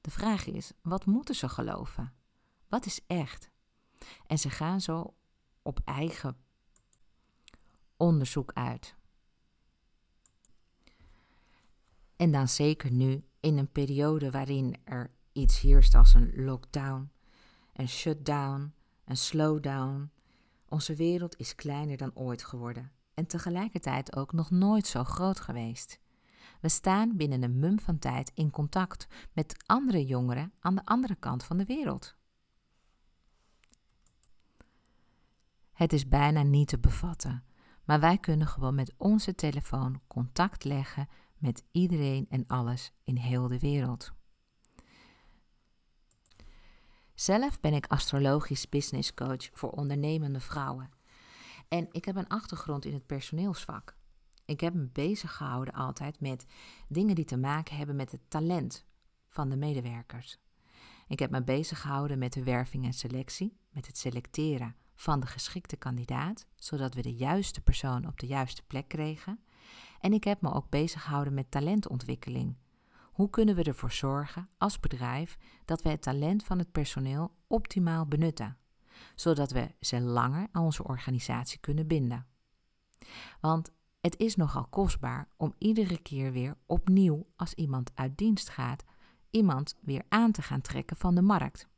De 0.00 0.11
vraag 0.11 0.47
is: 0.47 0.73
wat 0.83 1.07
moeten 1.07 1.35
ze 1.35 1.49
geloven? 1.49 2.12
Wat 2.69 2.87
is 2.87 3.00
echt? 3.07 3.50
En 4.26 4.38
ze 4.38 4.50
gaan 4.50 4.81
zo 4.81 5.14
op 5.62 5.81
eigen 5.85 6.37
onderzoek 7.97 8.52
uit. 8.52 8.97
En 12.16 12.33
dan 12.33 12.49
zeker 12.49 12.90
nu 12.90 13.25
in 13.40 13.59
een 13.59 13.73
periode 13.73 14.31
waarin 14.31 14.76
er 14.85 15.14
iets 15.35 15.61
heerst 15.61 15.95
als 15.95 16.14
een 16.14 16.45
lockdown, 16.45 17.11
een 17.73 17.88
shutdown, 17.88 18.73
een 19.05 19.17
slowdown. 19.17 20.11
Onze 20.69 20.95
wereld 20.95 21.38
is 21.38 21.55
kleiner 21.55 21.97
dan 21.97 22.11
ooit 22.14 22.45
geworden 22.45 22.93
en 23.14 23.26
tegelijkertijd 23.26 24.17
ook 24.17 24.33
nog 24.33 24.50
nooit 24.50 24.87
zo 24.87 25.05
groot 25.05 25.41
geweest. 25.41 25.99
We 26.61 26.69
staan 26.69 27.17
binnen 27.17 27.43
een 27.43 27.59
mum 27.59 27.81
van 27.81 27.99
tijd 27.99 28.33
in 28.35 28.50
contact 28.50 29.07
met 29.33 29.62
andere 29.67 30.05
jongeren 30.05 30.53
aan 30.61 30.75
de 30.75 30.85
andere 30.85 31.14
kant 31.14 31.45
van 31.45 31.57
de 31.57 31.64
wereld. 31.64 32.17
Het 35.73 35.93
is 35.93 36.09
bijna 36.09 36.43
niet 36.43 36.69
te 36.69 36.79
bevatten, 36.79 37.45
maar 37.85 38.00
wij 38.00 38.19
kunnen 38.19 38.47
gewoon 38.47 38.75
met 38.75 38.95
onze 38.97 39.35
telefoon 39.35 40.00
contact 40.07 40.64
leggen 40.64 41.09
met 41.38 41.64
iedereen 41.71 42.26
en 42.29 42.47
alles 42.47 42.93
in 43.05 43.17
heel 43.17 43.49
de 43.49 43.59
wereld. 43.59 44.12
Zelf 47.14 47.61
ben 47.61 47.75
ik 47.75 47.87
astrologisch 47.87 48.68
business 48.68 49.14
coach 49.14 49.49
voor 49.52 49.71
ondernemende 49.71 50.40
vrouwen. 50.40 50.90
En 51.68 51.88
ik 51.90 52.04
heb 52.04 52.16
een 52.16 52.28
achtergrond 52.28 52.85
in 52.85 52.92
het 52.92 53.06
personeelsvak. 53.06 53.97
Ik 54.44 54.61
heb 54.61 54.75
me 54.75 54.88
bezig 54.92 55.37
gehouden 55.37 55.75
altijd 55.75 56.21
met 56.21 56.47
dingen 56.88 57.14
die 57.14 57.25
te 57.25 57.37
maken 57.37 57.76
hebben 57.76 57.97
met 57.97 58.12
het 58.12 58.21
talent 58.28 58.85
van 59.28 59.49
de 59.49 59.56
medewerkers. 59.56 60.38
Ik 61.09 61.18
heb 61.18 61.30
me 61.30 61.42
bezig 61.42 61.80
gehouden 61.80 62.18
met 62.18 62.33
de 62.33 62.42
werving 62.42 62.85
en 62.85 62.92
selectie, 62.92 63.56
met 63.71 63.87
het 63.87 63.99
selecteren 63.99 64.76
van 64.94 65.21
de 65.21 65.26
geschikte 65.26 65.76
kandidaat, 65.76 66.47
zodat 66.56 66.94
we 66.94 67.02
de 67.02 67.14
juiste 67.14 67.61
persoon 67.61 68.06
op 68.06 68.21
de 68.21 68.26
juiste 68.26 68.62
plek 68.62 68.88
kregen. 68.88 69.40
En 70.00 70.12
ik 70.12 70.25
heb 70.25 70.40
me 70.40 70.52
ook 70.52 70.68
bezig 70.68 71.02
gehouden 71.02 71.35
met 71.35 71.50
talentontwikkeling. 71.50 72.56
Hoe 73.14 73.30
kunnen 73.30 73.54
we 73.54 73.62
ervoor 73.62 73.92
zorgen 73.92 74.49
als 74.59 74.80
bedrijf 74.80 75.38
dat 75.64 75.83
we 75.83 75.88
het 75.88 76.02
talent 76.02 76.44
van 76.44 76.59
het 76.59 76.73
personeel 76.73 77.35
optimaal 77.47 78.06
benutten, 78.06 78.56
zodat 79.14 79.50
we 79.50 79.75
ze 79.80 80.00
langer 80.00 80.49
aan 80.52 80.64
onze 80.64 80.85
organisatie 80.85 81.59
kunnen 81.61 81.87
binden? 81.87 82.26
Want 83.40 83.73
het 84.00 84.16
is 84.16 84.37
nogal 84.37 84.66
kostbaar 84.66 85.28
om 85.37 85.54
iedere 85.59 86.02
keer 86.02 86.33
weer 86.33 86.56
opnieuw, 86.66 87.26
als 87.37 87.54
iemand 87.54 87.90
uit 87.94 88.18
dienst 88.18 88.49
gaat, 88.49 88.85
iemand 89.30 89.76
weer 89.80 90.02
aan 90.09 90.33
te 90.33 90.42
gaan 90.42 90.61
trekken 90.61 90.97
van 90.97 91.14
de 91.14 91.23
markt. 91.23 91.68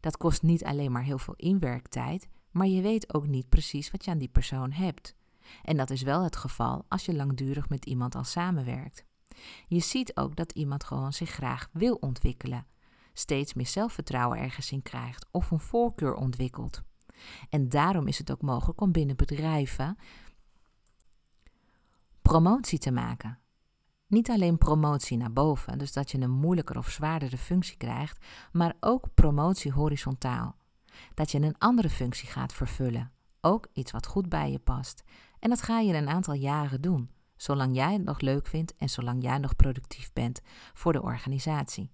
Dat 0.00 0.16
kost 0.16 0.42
niet 0.42 0.64
alleen 0.64 0.92
maar 0.92 1.04
heel 1.04 1.18
veel 1.18 1.36
inwerktijd, 1.36 2.28
maar 2.50 2.66
je 2.66 2.82
weet 2.82 3.14
ook 3.14 3.26
niet 3.26 3.48
precies 3.48 3.90
wat 3.90 4.04
je 4.04 4.10
aan 4.10 4.18
die 4.18 4.28
persoon 4.28 4.72
hebt. 4.72 5.14
En 5.62 5.76
dat 5.76 5.90
is 5.90 6.02
wel 6.02 6.22
het 6.22 6.36
geval 6.36 6.84
als 6.88 7.04
je 7.04 7.14
langdurig 7.14 7.68
met 7.68 7.86
iemand 7.86 8.14
al 8.14 8.24
samenwerkt. 8.24 9.04
Je 9.66 9.80
ziet 9.80 10.16
ook 10.16 10.36
dat 10.36 10.52
iemand 10.52 10.84
gewoon 10.84 11.12
zich 11.12 11.30
graag 11.30 11.68
wil 11.72 11.94
ontwikkelen, 11.94 12.66
steeds 13.12 13.54
meer 13.54 13.66
zelfvertrouwen 13.66 14.38
ergens 14.38 14.72
in 14.72 14.82
krijgt 14.82 15.26
of 15.30 15.50
een 15.50 15.60
voorkeur 15.60 16.14
ontwikkelt. 16.14 16.82
En 17.48 17.68
daarom 17.68 18.06
is 18.06 18.18
het 18.18 18.30
ook 18.30 18.42
mogelijk 18.42 18.80
om 18.80 18.92
binnen 18.92 19.16
bedrijven 19.16 19.96
promotie 22.22 22.78
te 22.78 22.90
maken. 22.90 23.38
Niet 24.06 24.30
alleen 24.30 24.58
promotie 24.58 25.16
naar 25.16 25.32
boven, 25.32 25.78
dus 25.78 25.92
dat 25.92 26.10
je 26.10 26.20
een 26.20 26.30
moeilijker 26.30 26.78
of 26.78 26.90
zwaardere 26.90 27.38
functie 27.38 27.76
krijgt, 27.76 28.24
maar 28.52 28.74
ook 28.80 29.14
promotie 29.14 29.72
horizontaal. 29.72 30.56
Dat 31.14 31.30
je 31.30 31.40
een 31.40 31.58
andere 31.58 31.90
functie 31.90 32.28
gaat 32.28 32.52
vervullen, 32.52 33.12
ook 33.40 33.66
iets 33.72 33.92
wat 33.92 34.06
goed 34.06 34.28
bij 34.28 34.50
je 34.50 34.58
past. 34.58 35.04
En 35.38 35.50
dat 35.50 35.62
ga 35.62 35.78
je 35.78 35.94
een 35.94 36.08
aantal 36.08 36.34
jaren 36.34 36.80
doen, 36.80 37.10
zolang 37.36 37.74
jij 37.74 37.92
het 37.92 38.04
nog 38.04 38.20
leuk 38.20 38.46
vindt 38.46 38.76
en 38.76 38.88
zolang 38.88 39.22
jij 39.22 39.38
nog 39.38 39.56
productief 39.56 40.12
bent 40.12 40.40
voor 40.74 40.92
de 40.92 41.02
organisatie. 41.02 41.90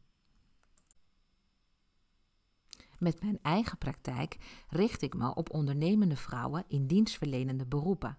Met 2.98 3.22
mijn 3.22 3.38
eigen 3.42 3.78
praktijk 3.78 4.36
richt 4.68 5.02
ik 5.02 5.14
me 5.14 5.34
op 5.34 5.50
ondernemende 5.50 6.16
vrouwen 6.16 6.64
in 6.68 6.86
dienstverlenende 6.86 7.66
beroepen 7.66 8.18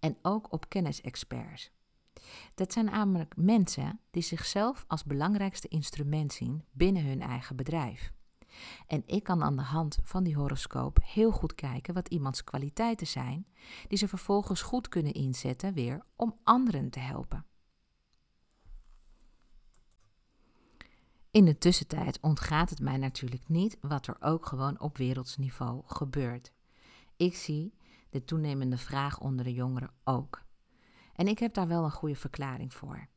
en 0.00 0.16
ook 0.22 0.52
op 0.52 0.68
kennisexperts. 0.68 1.70
Dat 2.54 2.72
zijn 2.72 2.84
namelijk 2.84 3.36
mensen 3.36 4.00
die 4.10 4.22
zichzelf 4.22 4.84
als 4.88 5.04
belangrijkste 5.04 5.68
instrument 5.68 6.32
zien 6.32 6.64
binnen 6.70 7.04
hun 7.04 7.20
eigen 7.20 7.56
bedrijf. 7.56 8.12
En 8.86 9.02
ik 9.06 9.22
kan 9.22 9.42
aan 9.42 9.56
de 9.56 9.62
hand 9.62 9.98
van 10.02 10.22
die 10.22 10.36
horoscoop 10.36 10.98
heel 11.04 11.30
goed 11.30 11.54
kijken 11.54 11.94
wat 11.94 12.08
iemands 12.08 12.44
kwaliteiten 12.44 13.06
zijn, 13.06 13.46
die 13.88 13.98
ze 13.98 14.08
vervolgens 14.08 14.62
goed 14.62 14.88
kunnen 14.88 15.12
inzetten 15.12 15.74
weer 15.74 16.02
om 16.16 16.38
anderen 16.42 16.90
te 16.90 16.98
helpen. 16.98 17.46
In 21.30 21.44
de 21.44 21.58
tussentijd 21.58 22.20
ontgaat 22.20 22.70
het 22.70 22.80
mij 22.80 22.96
natuurlijk 22.96 23.48
niet 23.48 23.78
wat 23.80 24.06
er 24.06 24.16
ook 24.20 24.46
gewoon 24.46 24.80
op 24.80 24.96
wereldsniveau 24.96 25.82
gebeurt. 25.86 26.52
Ik 27.16 27.34
zie 27.36 27.74
de 28.10 28.24
toenemende 28.24 28.78
vraag 28.78 29.20
onder 29.20 29.44
de 29.44 29.52
jongeren 29.52 29.90
ook. 30.04 30.42
En 31.14 31.28
ik 31.28 31.38
heb 31.38 31.54
daar 31.54 31.68
wel 31.68 31.84
een 31.84 31.90
goede 31.90 32.16
verklaring 32.16 32.74
voor. 32.74 33.08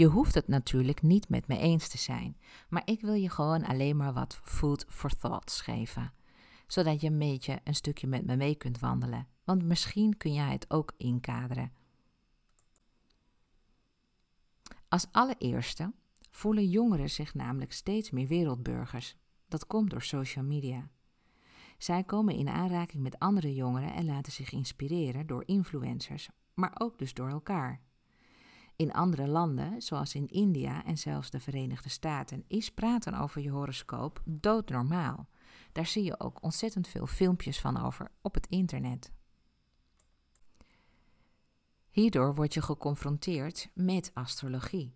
Je 0.00 0.06
hoeft 0.06 0.34
het 0.34 0.48
natuurlijk 0.48 1.02
niet 1.02 1.28
met 1.28 1.48
me 1.48 1.58
eens 1.58 1.88
te 1.88 1.98
zijn, 1.98 2.36
maar 2.68 2.82
ik 2.84 3.00
wil 3.00 3.14
je 3.14 3.30
gewoon 3.30 3.64
alleen 3.64 3.96
maar 3.96 4.12
wat 4.12 4.40
food 4.42 4.84
for 4.88 5.10
thoughts 5.10 5.60
geven, 5.60 6.12
zodat 6.66 7.00
je 7.00 7.06
een 7.06 7.18
beetje 7.18 7.60
een 7.64 7.74
stukje 7.74 8.06
met 8.06 8.26
me 8.26 8.36
mee 8.36 8.54
kunt 8.54 8.78
wandelen, 8.78 9.26
want 9.44 9.64
misschien 9.64 10.16
kun 10.16 10.32
jij 10.32 10.52
het 10.52 10.70
ook 10.70 10.92
inkaderen. 10.96 11.72
Als 14.88 15.06
allereerste 15.12 15.92
voelen 16.30 16.68
jongeren 16.68 17.10
zich 17.10 17.34
namelijk 17.34 17.72
steeds 17.72 18.10
meer 18.10 18.26
wereldburgers. 18.26 19.16
Dat 19.48 19.66
komt 19.66 19.90
door 19.90 20.02
social 20.02 20.44
media. 20.44 20.90
Zij 21.78 22.04
komen 22.04 22.34
in 22.34 22.48
aanraking 22.48 23.02
met 23.02 23.18
andere 23.18 23.54
jongeren 23.54 23.94
en 23.94 24.04
laten 24.04 24.32
zich 24.32 24.52
inspireren 24.52 25.26
door 25.26 25.42
influencers, 25.46 26.28
maar 26.54 26.72
ook 26.74 26.98
dus 26.98 27.14
door 27.14 27.28
elkaar. 27.28 27.88
In 28.80 28.92
andere 28.92 29.26
landen, 29.26 29.82
zoals 29.82 30.14
in 30.14 30.28
India 30.28 30.84
en 30.84 30.98
zelfs 30.98 31.30
de 31.30 31.40
Verenigde 31.40 31.88
Staten, 31.88 32.44
is 32.46 32.70
praten 32.70 33.14
over 33.14 33.42
je 33.42 33.50
horoscoop 33.50 34.22
doodnormaal. 34.24 35.28
Daar 35.72 35.86
zie 35.86 36.04
je 36.04 36.20
ook 36.20 36.42
ontzettend 36.42 36.88
veel 36.88 37.06
filmpjes 37.06 37.60
van 37.60 37.76
over 37.76 38.10
op 38.22 38.34
het 38.34 38.46
internet. 38.46 39.12
Hierdoor 41.90 42.34
word 42.34 42.54
je 42.54 42.62
geconfronteerd 42.62 43.70
met 43.74 44.10
astrologie. 44.14 44.94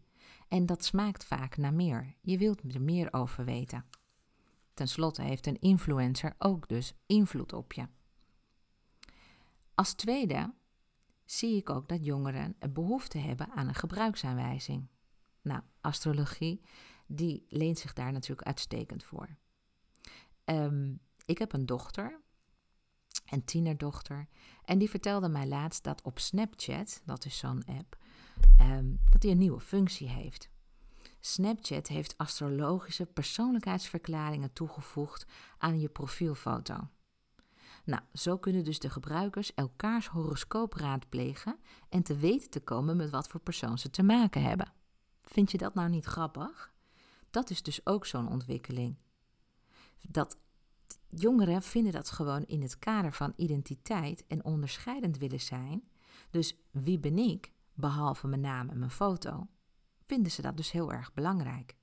En 0.48 0.66
dat 0.66 0.84
smaakt 0.84 1.24
vaak 1.24 1.56
naar 1.56 1.74
meer. 1.74 2.14
Je 2.20 2.38
wilt 2.38 2.74
er 2.74 2.82
meer 2.82 3.12
over 3.12 3.44
weten. 3.44 3.84
Ten 4.74 4.88
slotte 4.88 5.22
heeft 5.22 5.46
een 5.46 5.60
influencer 5.60 6.34
ook 6.38 6.68
dus 6.68 6.94
invloed 7.06 7.52
op 7.52 7.72
je. 7.72 7.86
Als 9.74 9.94
tweede 9.94 10.54
zie 11.24 11.56
ik 11.56 11.70
ook 11.70 11.88
dat 11.88 12.04
jongeren 12.04 12.56
een 12.58 12.72
behoefte 12.72 13.18
hebben 13.18 13.50
aan 13.50 13.68
een 13.68 13.74
gebruiksaanwijzing. 13.74 14.88
Nou, 15.42 15.62
astrologie, 15.80 16.60
die 17.06 17.46
leent 17.48 17.78
zich 17.78 17.92
daar 17.92 18.12
natuurlijk 18.12 18.46
uitstekend 18.46 19.04
voor. 19.04 19.36
Um, 20.44 21.00
ik 21.24 21.38
heb 21.38 21.52
een 21.52 21.66
dochter, 21.66 22.20
een 23.26 23.44
tienerdochter, 23.44 24.28
en 24.64 24.78
die 24.78 24.90
vertelde 24.90 25.28
mij 25.28 25.46
laatst 25.46 25.84
dat 25.84 26.02
op 26.02 26.18
Snapchat, 26.18 27.02
dat 27.04 27.24
is 27.24 27.38
zo'n 27.38 27.64
app, 27.64 27.96
um, 28.60 29.00
dat 29.10 29.20
die 29.20 29.30
een 29.30 29.38
nieuwe 29.38 29.60
functie 29.60 30.08
heeft. 30.08 30.48
Snapchat 31.20 31.86
heeft 31.86 32.18
astrologische 32.18 33.06
persoonlijkheidsverklaringen 33.06 34.52
toegevoegd 34.52 35.26
aan 35.58 35.80
je 35.80 35.88
profielfoto. 35.88 36.88
Nou, 37.84 38.02
zo 38.12 38.38
kunnen 38.38 38.64
dus 38.64 38.78
de 38.78 38.90
gebruikers 38.90 39.54
elkaars 39.54 40.06
horoscoop 40.06 40.74
raadplegen 40.74 41.58
en 41.88 42.02
te 42.02 42.16
weten 42.16 42.50
te 42.50 42.60
komen 42.60 42.96
met 42.96 43.10
wat 43.10 43.28
voor 43.28 43.40
persoon 43.40 43.78
ze 43.78 43.90
te 43.90 44.02
maken 44.02 44.42
hebben. 44.42 44.72
Vind 45.20 45.50
je 45.50 45.58
dat 45.58 45.74
nou 45.74 45.88
niet 45.88 46.04
grappig? 46.04 46.72
Dat 47.30 47.50
is 47.50 47.62
dus 47.62 47.86
ook 47.86 48.06
zo'n 48.06 48.28
ontwikkeling. 48.28 48.96
Dat 50.08 50.38
jongeren 51.08 51.62
vinden 51.62 51.92
dat 51.92 52.10
gewoon 52.10 52.44
in 52.44 52.62
het 52.62 52.78
kader 52.78 53.12
van 53.12 53.32
identiteit 53.36 54.24
en 54.26 54.44
onderscheidend 54.44 55.18
willen 55.18 55.40
zijn. 55.40 55.82
Dus 56.30 56.56
wie 56.70 56.98
ben 56.98 57.18
ik, 57.18 57.52
behalve 57.74 58.26
mijn 58.26 58.40
naam 58.40 58.68
en 58.68 58.78
mijn 58.78 58.90
foto? 58.90 59.46
Vinden 60.06 60.32
ze 60.32 60.42
dat 60.42 60.56
dus 60.56 60.70
heel 60.70 60.92
erg 60.92 61.12
belangrijk. 61.12 61.76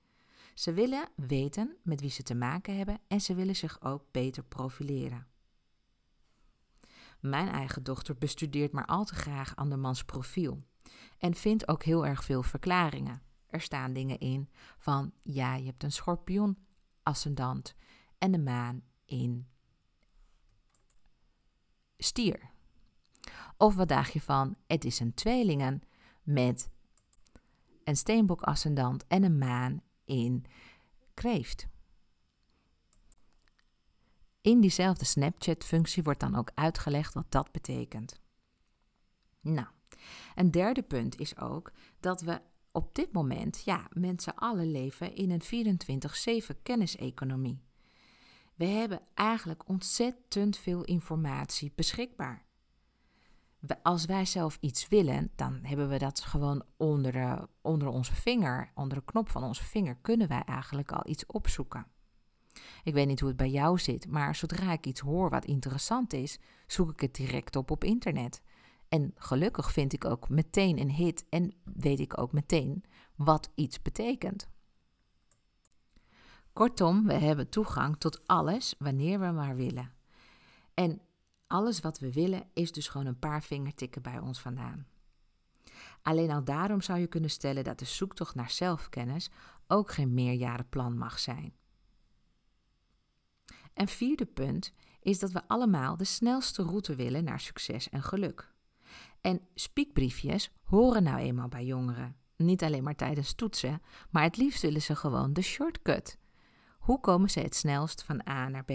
Ze 0.53 0.73
willen 0.73 1.09
weten 1.15 1.75
met 1.83 2.01
wie 2.01 2.09
ze 2.09 2.23
te 2.23 2.35
maken 2.35 2.77
hebben 2.77 2.99
en 3.07 3.21
ze 3.21 3.35
willen 3.35 3.55
zich 3.55 3.81
ook 3.81 4.03
beter 4.11 4.43
profileren. 4.43 5.30
Mijn 7.21 7.47
eigen 7.47 7.83
dochter 7.83 8.17
bestudeert 8.17 8.71
maar 8.71 8.85
al 8.85 9.05
te 9.05 9.15
graag 9.15 9.55
andermans 9.55 10.03
profiel 10.03 10.63
en 11.17 11.33
vindt 11.33 11.67
ook 11.67 11.83
heel 11.83 12.05
erg 12.05 12.23
veel 12.23 12.43
verklaringen. 12.43 13.21
Er 13.47 13.61
staan 13.61 13.93
dingen 13.93 14.19
in 14.19 14.49
van 14.77 15.13
ja, 15.23 15.55
je 15.55 15.65
hebt 15.65 15.83
een 15.83 15.91
schorpioen 15.91 16.57
ascendant 17.03 17.75
en 18.17 18.31
de 18.31 18.39
maan 18.39 18.81
in 19.05 19.47
stier. 21.97 22.49
Of 23.57 23.75
wat 23.75 23.87
daag 23.87 24.09
je 24.09 24.21
van 24.21 24.55
het 24.67 24.85
is 24.85 24.99
een 24.99 25.13
tweelingen 25.13 25.81
met 26.23 26.69
een 27.83 27.97
steenbok 27.97 28.41
ascendant 28.41 29.07
en 29.07 29.23
een 29.23 29.37
maan 29.37 29.81
in 30.05 30.45
kreeft. 31.13 31.67
In 34.41 34.61
diezelfde 34.61 35.05
Snapchat-functie 35.05 36.03
wordt 36.03 36.19
dan 36.19 36.35
ook 36.35 36.51
uitgelegd 36.53 37.13
wat 37.13 37.25
dat 37.29 37.51
betekent. 37.51 38.19
Nou, 39.41 39.67
een 40.35 40.51
derde 40.51 40.81
punt 40.81 41.19
is 41.19 41.37
ook 41.37 41.71
dat 41.99 42.21
we 42.21 42.41
op 42.71 42.95
dit 42.95 43.11
moment, 43.11 43.61
ja, 43.65 43.87
mensen 43.93 44.35
alle 44.35 44.65
leven 44.65 45.15
in 45.15 45.31
een 45.31 45.81
24-7 46.53 46.61
kenniseconomie. 46.63 47.63
We 48.55 48.65
hebben 48.65 49.01
eigenlijk 49.13 49.67
ontzettend 49.69 50.57
veel 50.57 50.83
informatie 50.83 51.71
beschikbaar. 51.75 52.45
Als 53.81 54.05
wij 54.05 54.25
zelf 54.25 54.57
iets 54.59 54.87
willen, 54.87 55.31
dan 55.35 55.59
hebben 55.61 55.89
we 55.89 55.97
dat 55.97 56.21
gewoon 56.21 56.63
onder, 56.77 57.11
de, 57.11 57.47
onder 57.61 57.87
onze 57.87 58.15
vinger, 58.15 58.71
onder 58.75 58.97
de 58.97 59.03
knop 59.03 59.29
van 59.29 59.43
onze 59.43 59.63
vinger, 59.63 59.95
kunnen 59.95 60.27
wij 60.27 60.43
eigenlijk 60.43 60.91
al 60.91 61.09
iets 61.09 61.25
opzoeken. 61.25 61.85
Ik 62.83 62.93
weet 62.93 63.07
niet 63.07 63.19
hoe 63.19 63.29
het 63.29 63.37
bij 63.37 63.49
jou 63.49 63.79
zit, 63.79 64.07
maar 64.07 64.35
zodra 64.35 64.71
ik 64.71 64.85
iets 64.85 64.99
hoor 64.99 65.29
wat 65.29 65.45
interessant 65.45 66.13
is, 66.13 66.39
zoek 66.67 66.91
ik 66.91 66.99
het 66.99 67.15
direct 67.15 67.55
op 67.55 67.71
op 67.71 67.83
internet. 67.83 68.41
En 68.89 69.11
gelukkig 69.15 69.71
vind 69.71 69.93
ik 69.93 70.05
ook 70.05 70.29
meteen 70.29 70.79
een 70.79 70.91
hit 70.91 71.25
en 71.29 71.53
weet 71.63 71.99
ik 71.99 72.19
ook 72.19 72.31
meteen 72.31 72.83
wat 73.15 73.49
iets 73.55 73.81
betekent. 73.81 74.49
Kortom, 76.53 77.05
we 77.05 77.13
hebben 77.13 77.49
toegang 77.49 77.97
tot 77.97 78.27
alles 78.27 78.75
wanneer 78.77 79.19
we 79.19 79.25
maar 79.25 79.55
willen. 79.55 79.93
En 80.73 81.01
alles 81.47 81.79
wat 81.79 81.99
we 81.99 82.11
willen 82.11 82.43
is 82.53 82.71
dus 82.71 82.87
gewoon 82.87 83.07
een 83.07 83.19
paar 83.19 83.43
vingertikken 83.43 84.01
bij 84.01 84.19
ons 84.19 84.39
vandaan. 84.39 84.87
Alleen 86.01 86.31
al 86.31 86.43
daarom 86.43 86.81
zou 86.81 86.99
je 86.99 87.07
kunnen 87.07 87.29
stellen 87.29 87.63
dat 87.63 87.79
de 87.79 87.85
zoektocht 87.85 88.35
naar 88.35 88.49
zelfkennis 88.49 89.29
ook 89.67 89.91
geen 89.91 90.13
meerjarenplan 90.13 90.97
mag 90.97 91.19
zijn. 91.19 91.53
En 93.73 93.87
vierde 93.87 94.25
punt 94.25 94.73
is 95.01 95.19
dat 95.19 95.31
we 95.31 95.47
allemaal 95.47 95.97
de 95.97 96.03
snelste 96.03 96.63
route 96.63 96.95
willen 96.95 97.23
naar 97.23 97.39
succes 97.39 97.89
en 97.89 98.03
geluk. 98.03 98.53
En 99.21 99.41
spiekbriefjes 99.55 100.51
horen 100.63 101.03
nou 101.03 101.17
eenmaal 101.17 101.47
bij 101.47 101.65
jongeren. 101.65 102.15
Niet 102.35 102.63
alleen 102.63 102.83
maar 102.83 102.95
tijdens 102.95 103.33
toetsen, 103.33 103.81
maar 104.09 104.23
het 104.23 104.37
liefst 104.37 104.61
willen 104.61 104.81
ze 104.81 104.95
gewoon 104.95 105.33
de 105.33 105.41
shortcut. 105.41 106.19
Hoe 106.79 106.99
komen 106.99 107.29
ze 107.29 107.39
het 107.39 107.55
snelst 107.55 108.03
van 108.03 108.27
A 108.29 108.49
naar 108.49 108.65
B? 108.65 108.71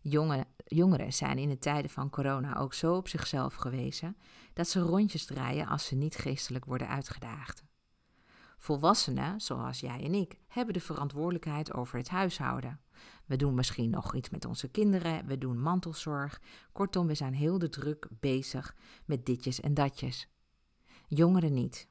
Jonge, 0.00 0.46
jongeren 0.64 1.12
zijn 1.12 1.38
in 1.38 1.48
de 1.48 1.58
tijden 1.58 1.90
van 1.90 2.10
corona 2.10 2.56
ook 2.56 2.74
zo 2.74 2.96
op 2.96 3.08
zichzelf 3.08 3.54
gewezen 3.54 4.16
dat 4.52 4.68
ze 4.68 4.80
rondjes 4.80 5.24
draaien 5.24 5.66
als 5.66 5.86
ze 5.86 5.94
niet 5.94 6.16
geestelijk 6.16 6.64
worden 6.64 6.88
uitgedaagd. 6.88 7.64
Volwassenen, 8.62 9.40
zoals 9.40 9.80
jij 9.80 10.04
en 10.04 10.14
ik, 10.14 10.38
hebben 10.48 10.74
de 10.74 10.80
verantwoordelijkheid 10.80 11.74
over 11.74 11.98
het 11.98 12.08
huishouden. 12.08 12.80
We 13.26 13.36
doen 13.36 13.54
misschien 13.54 13.90
nog 13.90 14.14
iets 14.14 14.30
met 14.30 14.44
onze 14.44 14.68
kinderen, 14.68 15.26
we 15.26 15.38
doen 15.38 15.60
mantelzorg. 15.60 16.40
Kortom, 16.72 17.06
we 17.06 17.14
zijn 17.14 17.34
heel 17.34 17.58
de 17.58 17.68
druk 17.68 18.08
bezig 18.10 18.76
met 19.04 19.26
ditjes 19.26 19.60
en 19.60 19.74
datjes. 19.74 20.28
Jongeren 21.06 21.52
niet. 21.52 21.88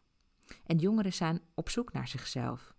En 0.65 0.77
jongeren 0.77 1.13
zijn 1.13 1.41
op 1.53 1.69
zoek 1.69 1.93
naar 1.93 2.07
zichzelf. 2.07 2.73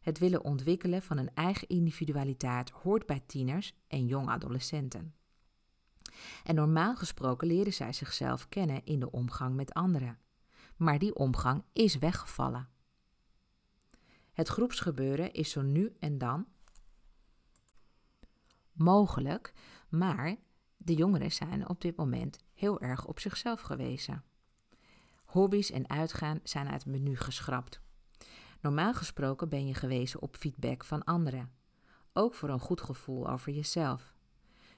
Het 0.00 0.18
willen 0.18 0.44
ontwikkelen 0.44 1.02
van 1.02 1.18
een 1.18 1.34
eigen 1.34 1.68
individualiteit 1.68 2.70
hoort 2.70 3.06
bij 3.06 3.22
tieners 3.26 3.74
en 3.88 4.06
jonge 4.06 4.30
adolescenten. 4.30 5.14
En 6.44 6.54
normaal 6.54 6.96
gesproken 6.96 7.46
leren 7.46 7.74
zij 7.74 7.92
zichzelf 7.92 8.48
kennen 8.48 8.84
in 8.84 9.00
de 9.00 9.10
omgang 9.10 9.54
met 9.54 9.74
anderen. 9.74 10.18
Maar 10.76 10.98
die 10.98 11.14
omgang 11.14 11.64
is 11.72 11.98
weggevallen. 11.98 12.76
Het 14.38 14.48
groepsgebeuren 14.48 15.32
is 15.32 15.50
zo 15.50 15.62
nu 15.62 15.96
en 15.98 16.18
dan 16.18 16.46
mogelijk, 18.72 19.52
maar 19.88 20.36
de 20.76 20.94
jongeren 20.94 21.32
zijn 21.32 21.68
op 21.68 21.80
dit 21.80 21.96
moment 21.96 22.38
heel 22.54 22.80
erg 22.80 23.06
op 23.06 23.20
zichzelf 23.20 23.60
gewezen. 23.60 24.24
Hobby's 25.24 25.70
en 25.70 25.88
uitgaan 25.88 26.40
zijn 26.42 26.68
uit 26.68 26.84
het 26.84 26.92
menu 26.92 27.16
geschrapt. 27.16 27.80
Normaal 28.60 28.94
gesproken 28.94 29.48
ben 29.48 29.66
je 29.66 29.74
gewezen 29.74 30.22
op 30.22 30.36
feedback 30.36 30.84
van 30.84 31.04
anderen, 31.04 31.52
ook 32.12 32.34
voor 32.34 32.48
een 32.48 32.60
goed 32.60 32.80
gevoel 32.80 33.30
over 33.30 33.52
jezelf. 33.52 34.14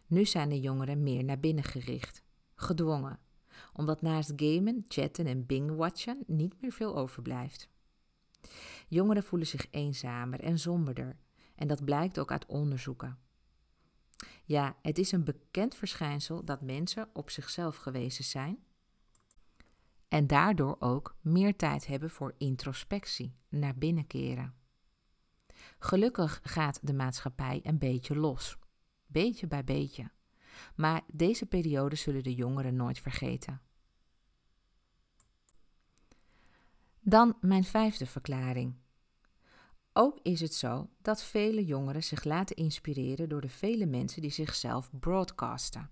Nu 0.07 0.25
zijn 0.25 0.49
de 0.49 0.61
jongeren 0.61 1.03
meer 1.03 1.25
naar 1.25 1.41
binnen 1.41 1.65
gericht, 1.65 2.23
gedwongen, 2.55 3.19
omdat 3.73 4.03
naast 4.03 4.33
gamen, 4.37 4.85
chatten 4.89 5.27
en 5.27 5.47
bingwatchen 5.47 6.23
niet 6.27 6.61
meer 6.61 6.73
veel 6.73 6.97
overblijft. 6.97 7.69
Jongeren 8.91 9.23
voelen 9.23 9.49
zich 9.49 9.67
eenzamer 9.71 10.41
en 10.41 10.59
somberder, 10.59 11.17
en 11.55 11.69
dat 11.69 11.85
blijkt 11.85 12.19
ook 12.19 12.31
uit 12.31 12.47
onderzoeken. 12.47 13.19
Ja, 14.45 14.77
het 14.83 14.99
is 14.99 15.13
een 15.13 15.25
bekend 15.25 15.75
verschijnsel 15.75 16.45
dat 16.45 16.61
mensen 16.61 17.09
op 17.13 17.31
zichzelf 17.31 17.77
gewezen 17.77 18.25
zijn 18.25 18.59
en 20.09 20.27
daardoor 20.27 20.77
ook 20.79 21.17
meer 21.21 21.57
tijd 21.57 21.87
hebben 21.87 22.11
voor 22.11 22.35
introspectie, 22.39 23.35
naar 23.49 23.79
binnen 23.79 24.07
keren. 24.07 24.55
Gelukkig 25.79 26.41
gaat 26.43 26.87
de 26.87 26.95
maatschappij 26.95 27.61
een 27.63 27.79
beetje 27.79 28.17
los, 28.17 28.59
beetje 29.07 29.47
bij 29.47 29.65
beetje. 29.65 30.11
Maar 30.75 31.03
deze 31.13 31.47
periode 31.47 31.97
zullen 31.97 32.23
de 32.23 32.35
jongeren 32.35 32.77
nooit 32.77 32.99
vergeten. 32.99 33.61
Dan 37.01 37.37
mijn 37.41 37.65
vijfde 37.65 38.07
verklaring. 38.07 38.75
Ook 39.93 40.19
is 40.23 40.41
het 40.41 40.55
zo 40.55 40.89
dat 41.03 41.23
vele 41.23 41.65
jongeren 41.65 42.03
zich 42.03 42.25
laten 42.25 42.57
inspireren 42.57 43.29
door 43.29 43.41
de 43.41 43.49
vele 43.49 43.87
mensen 43.87 44.23
die 44.23 44.31
zichzelf 44.31 44.91
broadcasten. 45.01 45.91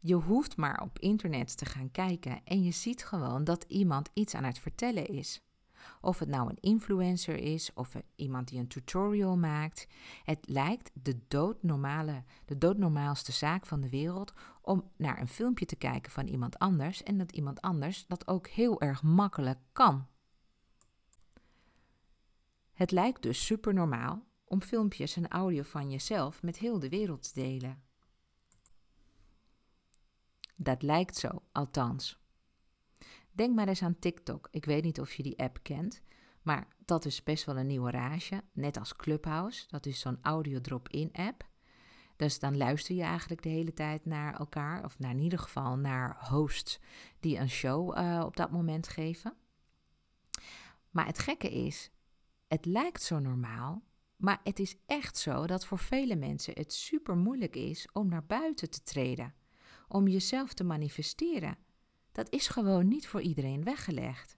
Je 0.00 0.14
hoeft 0.14 0.56
maar 0.56 0.80
op 0.82 0.98
internet 0.98 1.56
te 1.56 1.64
gaan 1.64 1.90
kijken 1.90 2.40
en 2.44 2.62
je 2.62 2.70
ziet 2.70 3.04
gewoon 3.04 3.44
dat 3.44 3.64
iemand 3.68 4.10
iets 4.12 4.34
aan 4.34 4.44
het 4.44 4.58
vertellen 4.58 5.06
is. 5.06 5.42
Of 6.00 6.18
het 6.18 6.28
nou 6.28 6.48
een 6.48 6.60
influencer 6.60 7.36
is 7.36 7.70
of 7.74 7.94
iemand 8.16 8.48
die 8.48 8.58
een 8.58 8.68
tutorial 8.68 9.36
maakt. 9.36 9.86
Het 10.24 10.38
lijkt 10.48 10.90
de 11.02 11.18
doodnormale, 11.28 12.22
de 12.44 12.58
doodnormaalste 12.58 13.32
zaak 13.32 13.66
van 13.66 13.80
de 13.80 13.88
wereld 13.88 14.32
om 14.64 14.90
naar 14.96 15.20
een 15.20 15.28
filmpje 15.28 15.66
te 15.66 15.76
kijken 15.76 16.12
van 16.12 16.26
iemand 16.26 16.58
anders 16.58 17.02
en 17.02 17.18
dat 17.18 17.32
iemand 17.32 17.60
anders 17.60 18.06
dat 18.06 18.26
ook 18.26 18.48
heel 18.48 18.80
erg 18.80 19.02
makkelijk 19.02 19.58
kan. 19.72 20.06
Het 22.72 22.90
lijkt 22.90 23.22
dus 23.22 23.46
super 23.46 23.74
normaal 23.74 24.26
om 24.44 24.62
filmpjes 24.62 25.16
en 25.16 25.28
audio 25.28 25.62
van 25.62 25.90
jezelf 25.90 26.42
met 26.42 26.58
heel 26.58 26.78
de 26.78 26.88
wereld 26.88 27.22
te 27.22 27.40
delen. 27.40 27.82
Dat 30.56 30.82
lijkt 30.82 31.16
zo, 31.16 31.42
althans. 31.52 32.22
Denk 33.30 33.54
maar 33.54 33.68
eens 33.68 33.82
aan 33.82 33.98
TikTok. 33.98 34.48
Ik 34.50 34.64
weet 34.64 34.84
niet 34.84 35.00
of 35.00 35.14
je 35.14 35.22
die 35.22 35.38
app 35.38 35.58
kent, 35.62 36.02
maar 36.42 36.68
dat 36.84 37.04
is 37.04 37.22
best 37.22 37.44
wel 37.44 37.56
een 37.56 37.66
nieuwe 37.66 37.90
rage. 37.90 38.42
Net 38.52 38.76
als 38.76 38.96
Clubhouse, 38.96 39.64
dat 39.68 39.86
is 39.86 40.00
zo'n 40.00 40.18
audio 40.22 40.60
drop-in 40.60 41.12
app. 41.12 41.52
Dus 42.16 42.38
dan 42.38 42.56
luister 42.56 42.94
je 42.94 43.02
eigenlijk 43.02 43.42
de 43.42 43.48
hele 43.48 43.72
tijd 43.72 44.04
naar 44.04 44.34
elkaar, 44.38 44.84
of 44.84 44.98
naar 44.98 45.10
in 45.10 45.18
ieder 45.18 45.38
geval 45.38 45.76
naar 45.76 46.28
hosts 46.28 46.80
die 47.20 47.38
een 47.38 47.50
show 47.50 47.98
uh, 47.98 48.22
op 48.26 48.36
dat 48.36 48.50
moment 48.50 48.88
geven. 48.88 49.34
Maar 50.90 51.06
het 51.06 51.18
gekke 51.18 51.50
is, 51.50 51.90
het 52.46 52.64
lijkt 52.64 53.02
zo 53.02 53.18
normaal, 53.18 53.82
Maar 54.16 54.40
het 54.42 54.58
is 54.58 54.76
echt 54.86 55.18
zo 55.18 55.46
dat 55.46 55.66
voor 55.66 55.78
vele 55.78 56.16
mensen 56.16 56.54
het 56.56 56.72
super 56.72 57.16
moeilijk 57.16 57.56
is 57.56 57.88
om 57.92 58.08
naar 58.08 58.24
buiten 58.24 58.70
te 58.70 58.82
treden, 58.82 59.34
om 59.88 60.08
jezelf 60.08 60.52
te 60.52 60.64
manifesteren. 60.64 61.56
Dat 62.12 62.32
is 62.32 62.48
gewoon 62.48 62.88
niet 62.88 63.06
voor 63.06 63.20
iedereen 63.20 63.64
weggelegd. 63.64 64.36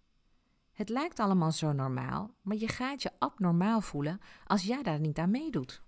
Het 0.73 0.89
lijkt 0.89 1.21
allemaal 1.21 1.53
zo 1.53 1.73
normaal, 1.73 2.35
maar 2.43 2.57
je 2.57 2.69
gaat 2.69 3.03
je 3.03 3.11
abnormaal 3.19 3.81
voelen 3.81 4.21
als 4.45 4.63
jij 4.63 4.83
daar 4.83 5.01
niet 5.01 5.19
aan 5.19 5.31
meedoet. 5.31 5.83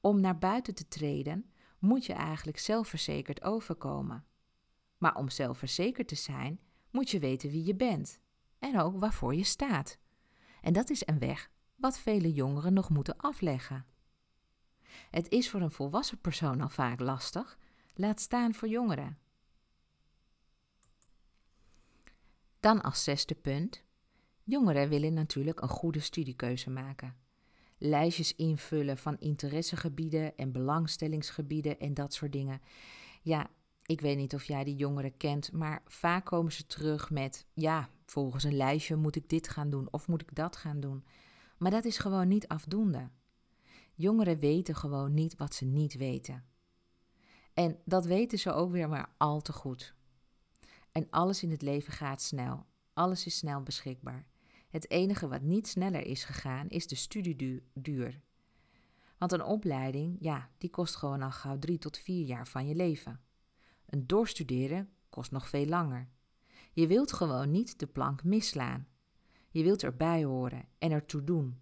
Om 0.00 0.20
naar 0.20 0.38
buiten 0.38 0.74
te 0.74 0.88
treden 0.88 1.50
moet 1.78 2.06
je 2.06 2.12
eigenlijk 2.12 2.58
zelfverzekerd 2.58 3.42
overkomen. 3.42 4.24
Maar 4.98 5.14
om 5.14 5.28
zelfverzekerd 5.28 6.08
te 6.08 6.14
zijn, 6.14 6.60
moet 6.90 7.10
je 7.10 7.18
weten 7.18 7.50
wie 7.50 7.64
je 7.64 7.74
bent 7.74 8.20
en 8.58 8.80
ook 8.80 9.00
waarvoor 9.00 9.34
je 9.34 9.44
staat. 9.44 9.98
En 10.60 10.72
dat 10.72 10.90
is 10.90 11.06
een 11.06 11.18
weg 11.18 11.50
wat 11.76 11.98
vele 11.98 12.32
jongeren 12.32 12.72
nog 12.72 12.90
moeten 12.90 13.16
afleggen. 13.16 13.86
Het 15.10 15.28
is 15.28 15.50
voor 15.50 15.60
een 15.60 15.70
volwassen 15.70 16.20
persoon 16.20 16.60
al 16.60 16.68
vaak 16.68 17.00
lastig, 17.00 17.58
laat 17.94 18.20
staan 18.20 18.54
voor 18.54 18.68
jongeren. 18.68 19.18
Dan 22.60 22.82
als 22.82 23.04
zesde 23.04 23.34
punt. 23.34 23.84
Jongeren 24.44 24.88
willen 24.88 25.14
natuurlijk 25.14 25.60
een 25.60 25.68
goede 25.68 26.00
studiekeuze 26.00 26.70
maken. 26.70 27.16
Lijstjes 27.78 28.34
invullen 28.34 28.98
van 28.98 29.18
interessegebieden 29.18 30.36
en 30.36 30.52
belangstellingsgebieden 30.52 31.78
en 31.78 31.94
dat 31.94 32.14
soort 32.14 32.32
dingen. 32.32 32.60
Ja, 33.22 33.50
ik 33.86 34.00
weet 34.00 34.16
niet 34.16 34.34
of 34.34 34.44
jij 34.44 34.64
die 34.64 34.76
jongeren 34.76 35.16
kent, 35.16 35.52
maar 35.52 35.82
vaak 35.86 36.24
komen 36.24 36.52
ze 36.52 36.66
terug 36.66 37.10
met: 37.10 37.46
ja, 37.52 37.88
volgens 38.04 38.44
een 38.44 38.56
lijstje 38.56 38.96
moet 38.96 39.16
ik 39.16 39.28
dit 39.28 39.48
gaan 39.48 39.70
doen 39.70 39.88
of 39.90 40.08
moet 40.08 40.22
ik 40.22 40.34
dat 40.34 40.56
gaan 40.56 40.80
doen. 40.80 41.04
Maar 41.58 41.70
dat 41.70 41.84
is 41.84 41.98
gewoon 41.98 42.28
niet 42.28 42.48
afdoende. 42.48 43.10
Jongeren 43.94 44.38
weten 44.38 44.74
gewoon 44.74 45.14
niet 45.14 45.36
wat 45.36 45.54
ze 45.54 45.64
niet 45.64 45.94
weten. 45.94 46.44
En 47.54 47.78
dat 47.84 48.04
weten 48.04 48.38
ze 48.38 48.52
ook 48.52 48.70
weer 48.70 48.88
maar 48.88 49.14
al 49.16 49.40
te 49.40 49.52
goed. 49.52 49.94
En 50.92 51.06
alles 51.10 51.42
in 51.42 51.50
het 51.50 51.62
leven 51.62 51.92
gaat 51.92 52.22
snel. 52.22 52.66
Alles 52.92 53.26
is 53.26 53.36
snel 53.36 53.62
beschikbaar. 53.62 54.26
Het 54.76 54.90
enige 54.90 55.28
wat 55.28 55.42
niet 55.42 55.66
sneller 55.66 56.06
is 56.06 56.24
gegaan 56.24 56.68
is 56.68 56.86
de 56.86 56.94
studieduur. 56.94 58.20
Want 59.18 59.32
een 59.32 59.42
opleiding, 59.42 60.16
ja, 60.20 60.50
die 60.58 60.70
kost 60.70 60.96
gewoon 60.96 61.22
al 61.22 61.30
gauw 61.30 61.58
drie 61.58 61.78
tot 61.78 61.98
vier 61.98 62.26
jaar 62.26 62.46
van 62.46 62.66
je 62.66 62.74
leven. 62.74 63.20
Een 63.86 64.06
doorstuderen 64.06 64.90
kost 65.08 65.30
nog 65.30 65.48
veel 65.48 65.66
langer. 65.66 66.08
Je 66.72 66.86
wilt 66.86 67.12
gewoon 67.12 67.50
niet 67.50 67.78
de 67.78 67.86
plank 67.86 68.24
misslaan. 68.24 68.88
Je 69.50 69.62
wilt 69.62 69.82
erbij 69.82 70.24
horen 70.24 70.68
en 70.78 70.90
ertoe 70.90 71.24
doen. 71.24 71.60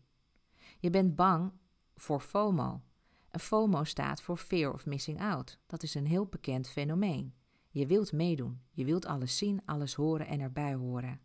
Je 0.78 0.90
bent 0.90 1.16
bang 1.16 1.52
voor 1.96 2.20
FOMO. 2.20 2.82
En 3.30 3.40
FOMO 3.40 3.84
staat 3.84 4.22
voor 4.22 4.36
Fear 4.36 4.72
of 4.72 4.86
Missing 4.86 5.20
Out. 5.20 5.58
Dat 5.66 5.82
is 5.82 5.94
een 5.94 6.06
heel 6.06 6.26
bekend 6.26 6.68
fenomeen. 6.68 7.34
Je 7.70 7.86
wilt 7.86 8.12
meedoen. 8.12 8.60
Je 8.70 8.84
wilt 8.84 9.06
alles 9.06 9.38
zien, 9.38 9.62
alles 9.64 9.94
horen 9.94 10.26
en 10.26 10.40
erbij 10.40 10.74
horen. 10.74 11.20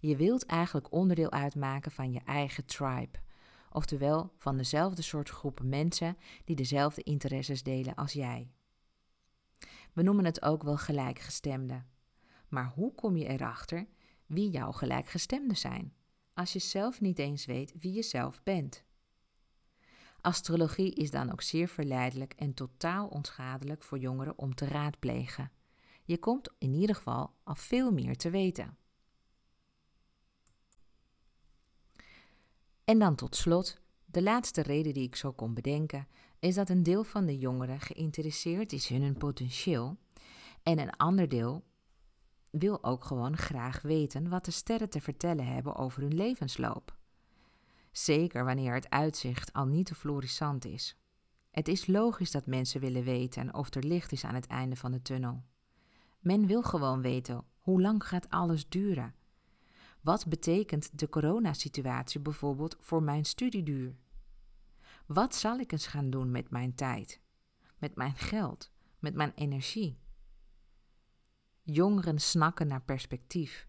Je 0.00 0.16
wilt 0.16 0.46
eigenlijk 0.46 0.92
onderdeel 0.92 1.30
uitmaken 1.30 1.90
van 1.90 2.12
je 2.12 2.20
eigen 2.24 2.66
tribe. 2.66 3.18
Oftewel 3.72 4.32
van 4.36 4.56
dezelfde 4.56 5.02
soort 5.02 5.28
groepen 5.28 5.68
mensen 5.68 6.16
die 6.44 6.56
dezelfde 6.56 7.02
interesses 7.02 7.62
delen 7.62 7.94
als 7.94 8.12
jij. 8.12 8.50
We 9.92 10.02
noemen 10.02 10.24
het 10.24 10.42
ook 10.42 10.62
wel 10.62 10.76
gelijkgestemde. 10.76 11.82
Maar 12.48 12.72
hoe 12.74 12.94
kom 12.94 13.16
je 13.16 13.26
erachter 13.26 13.86
wie 14.26 14.50
jouw 14.50 14.72
gelijkgestemden 14.72 15.56
zijn, 15.56 15.92
als 16.34 16.52
je 16.52 16.58
zelf 16.58 17.00
niet 17.00 17.18
eens 17.18 17.46
weet 17.46 17.74
wie 17.78 17.92
je 17.92 18.02
zelf 18.02 18.42
bent? 18.42 18.84
Astrologie 20.20 20.94
is 20.94 21.10
dan 21.10 21.32
ook 21.32 21.42
zeer 21.42 21.68
verleidelijk 21.68 22.32
en 22.32 22.54
totaal 22.54 23.08
onschadelijk 23.08 23.82
voor 23.82 23.98
jongeren 23.98 24.38
om 24.38 24.54
te 24.54 24.66
raadplegen. 24.66 25.50
Je 26.04 26.18
komt 26.18 26.52
in 26.58 26.74
ieder 26.74 26.96
geval 26.96 27.34
al 27.44 27.54
veel 27.54 27.92
meer 27.92 28.16
te 28.16 28.30
weten. 28.30 28.78
En 32.90 32.98
dan 32.98 33.14
tot 33.14 33.36
slot, 33.36 33.80
de 34.04 34.22
laatste 34.22 34.62
reden 34.62 34.94
die 34.94 35.06
ik 35.06 35.16
zo 35.16 35.32
kon 35.32 35.54
bedenken, 35.54 36.08
is 36.38 36.54
dat 36.54 36.68
een 36.68 36.82
deel 36.82 37.04
van 37.04 37.26
de 37.26 37.38
jongeren 37.38 37.80
geïnteresseerd 37.80 38.72
is 38.72 38.90
in 38.90 39.02
hun 39.02 39.16
potentieel 39.16 39.96
en 40.62 40.78
een 40.78 40.96
ander 40.96 41.28
deel 41.28 41.64
wil 42.50 42.84
ook 42.84 43.04
gewoon 43.04 43.36
graag 43.36 43.82
weten 43.82 44.28
wat 44.28 44.44
de 44.44 44.50
sterren 44.50 44.90
te 44.90 45.00
vertellen 45.00 45.46
hebben 45.46 45.76
over 45.76 46.02
hun 46.02 46.14
levensloop. 46.14 46.96
Zeker 47.92 48.44
wanneer 48.44 48.74
het 48.74 48.90
uitzicht 48.90 49.52
al 49.52 49.66
niet 49.66 49.86
te 49.86 49.94
florissant 49.94 50.64
is. 50.64 50.96
Het 51.50 51.68
is 51.68 51.86
logisch 51.86 52.30
dat 52.30 52.46
mensen 52.46 52.80
willen 52.80 53.04
weten 53.04 53.54
of 53.54 53.74
er 53.74 53.84
licht 53.84 54.12
is 54.12 54.24
aan 54.24 54.34
het 54.34 54.46
einde 54.46 54.76
van 54.76 54.92
de 54.92 55.02
tunnel. 55.02 55.42
Men 56.20 56.46
wil 56.46 56.62
gewoon 56.62 57.02
weten 57.02 57.44
hoe 57.58 57.80
lang 57.80 58.06
gaat 58.06 58.30
alles 58.30 58.68
duren. 58.68 59.14
Wat 60.00 60.26
betekent 60.26 60.98
de 60.98 61.08
coronasituatie 61.08 62.20
bijvoorbeeld 62.20 62.76
voor 62.80 63.02
mijn 63.02 63.24
studieduur? 63.24 63.96
Wat 65.06 65.34
zal 65.34 65.58
ik 65.58 65.72
eens 65.72 65.86
gaan 65.86 66.10
doen 66.10 66.30
met 66.30 66.50
mijn 66.50 66.74
tijd, 66.74 67.20
met 67.78 67.94
mijn 67.94 68.14
geld, 68.16 68.70
met 68.98 69.14
mijn 69.14 69.32
energie? 69.34 69.98
Jongeren 71.62 72.18
snakken 72.18 72.66
naar 72.66 72.82
perspectief. 72.82 73.68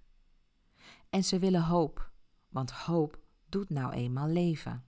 En 1.09 1.23
ze 1.23 1.39
willen 1.39 1.63
hoop, 1.63 2.11
want 2.49 2.71
hoop 2.71 3.19
doet 3.49 3.69
nou 3.69 3.93
eenmaal 3.93 4.27
leven. 4.27 4.85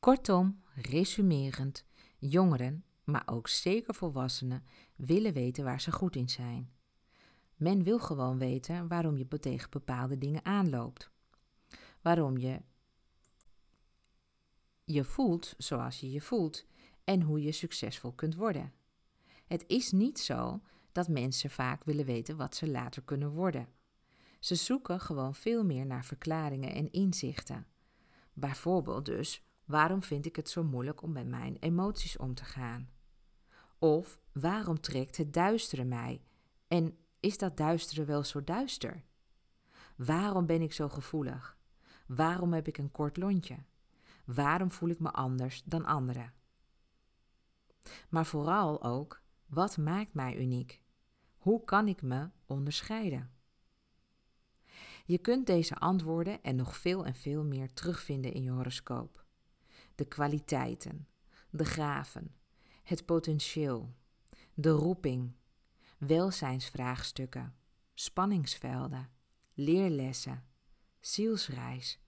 Kortom, 0.00 0.62
resumerend, 0.74 1.84
jongeren, 2.18 2.84
maar 3.04 3.22
ook 3.26 3.48
zeker 3.48 3.94
volwassenen, 3.94 4.64
willen 4.96 5.32
weten 5.32 5.64
waar 5.64 5.80
ze 5.80 5.92
goed 5.92 6.16
in 6.16 6.28
zijn. 6.28 6.72
Men 7.56 7.82
wil 7.82 7.98
gewoon 7.98 8.38
weten 8.38 8.88
waarom 8.88 9.16
je 9.16 9.28
tegen 9.28 9.70
bepaalde 9.70 10.18
dingen 10.18 10.44
aanloopt. 10.44 11.10
Waarom 12.02 12.38
je 12.38 12.62
je 14.84 15.04
voelt 15.04 15.54
zoals 15.58 16.00
je 16.00 16.10
je 16.10 16.20
voelt 16.20 16.66
en 17.04 17.22
hoe 17.22 17.42
je 17.42 17.52
succesvol 17.52 18.12
kunt 18.12 18.34
worden. 18.34 18.72
Het 19.46 19.64
is 19.66 19.92
niet 19.92 20.18
zo 20.18 20.60
dat 20.92 21.08
mensen 21.08 21.50
vaak 21.50 21.84
willen 21.84 22.04
weten 22.04 22.36
wat 22.36 22.54
ze 22.54 22.70
later 22.70 23.02
kunnen 23.02 23.30
worden. 23.30 23.68
Ze 24.38 24.54
zoeken 24.54 25.00
gewoon 25.00 25.34
veel 25.34 25.64
meer 25.64 25.86
naar 25.86 26.04
verklaringen 26.04 26.74
en 26.74 26.92
inzichten. 26.92 27.66
Bijvoorbeeld 28.32 29.04
dus, 29.04 29.44
waarom 29.64 30.02
vind 30.02 30.26
ik 30.26 30.36
het 30.36 30.50
zo 30.50 30.64
moeilijk 30.64 31.02
om 31.02 31.12
met 31.12 31.26
mijn 31.26 31.56
emoties 31.60 32.16
om 32.16 32.34
te 32.34 32.44
gaan? 32.44 32.93
Of 33.84 34.20
waarom 34.32 34.80
trekt 34.80 35.16
het 35.16 35.32
duistere 35.32 35.84
mij? 35.84 36.22
En 36.68 36.96
is 37.20 37.38
dat 37.38 37.56
duistere 37.56 38.04
wel 38.04 38.24
zo 38.24 38.44
duister? 38.44 39.04
Waarom 39.96 40.46
ben 40.46 40.62
ik 40.62 40.72
zo 40.72 40.88
gevoelig? 40.88 41.58
Waarom 42.06 42.52
heb 42.52 42.68
ik 42.68 42.78
een 42.78 42.90
kort 42.90 43.16
lontje? 43.16 43.56
Waarom 44.24 44.70
voel 44.70 44.88
ik 44.88 44.98
me 44.98 45.10
anders 45.10 45.62
dan 45.64 45.84
anderen? 45.84 46.32
Maar 48.08 48.26
vooral 48.26 48.82
ook, 48.82 49.22
wat 49.46 49.76
maakt 49.76 50.14
mij 50.14 50.36
uniek? 50.36 50.82
Hoe 51.36 51.64
kan 51.64 51.88
ik 51.88 52.02
me 52.02 52.30
onderscheiden? 52.46 53.30
Je 55.04 55.18
kunt 55.18 55.46
deze 55.46 55.76
antwoorden 55.76 56.42
en 56.42 56.56
nog 56.56 56.76
veel 56.76 57.06
en 57.06 57.14
veel 57.14 57.44
meer 57.44 57.72
terugvinden 57.72 58.32
in 58.32 58.42
je 58.42 58.50
horoscoop. 58.50 59.24
De 59.94 60.04
kwaliteiten, 60.04 61.08
de 61.50 61.64
graven, 61.64 62.34
het 62.84 63.04
potentieel, 63.04 63.94
de 64.54 64.70
roeping, 64.70 65.32
welzijnsvraagstukken, 65.98 67.54
spanningsvelden, 67.94 69.10
leerlessen, 69.54 70.44
zielsreis. 71.00 71.98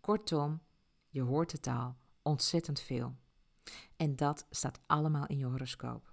Kortom, 0.00 0.60
je 1.08 1.20
hoort 1.20 1.52
het 1.52 1.66
al, 1.66 1.96
ontzettend 2.22 2.80
veel. 2.80 3.16
En 3.96 4.16
dat 4.16 4.46
staat 4.50 4.80
allemaal 4.86 5.26
in 5.26 5.38
je 5.38 5.44
horoscoop. 5.44 6.12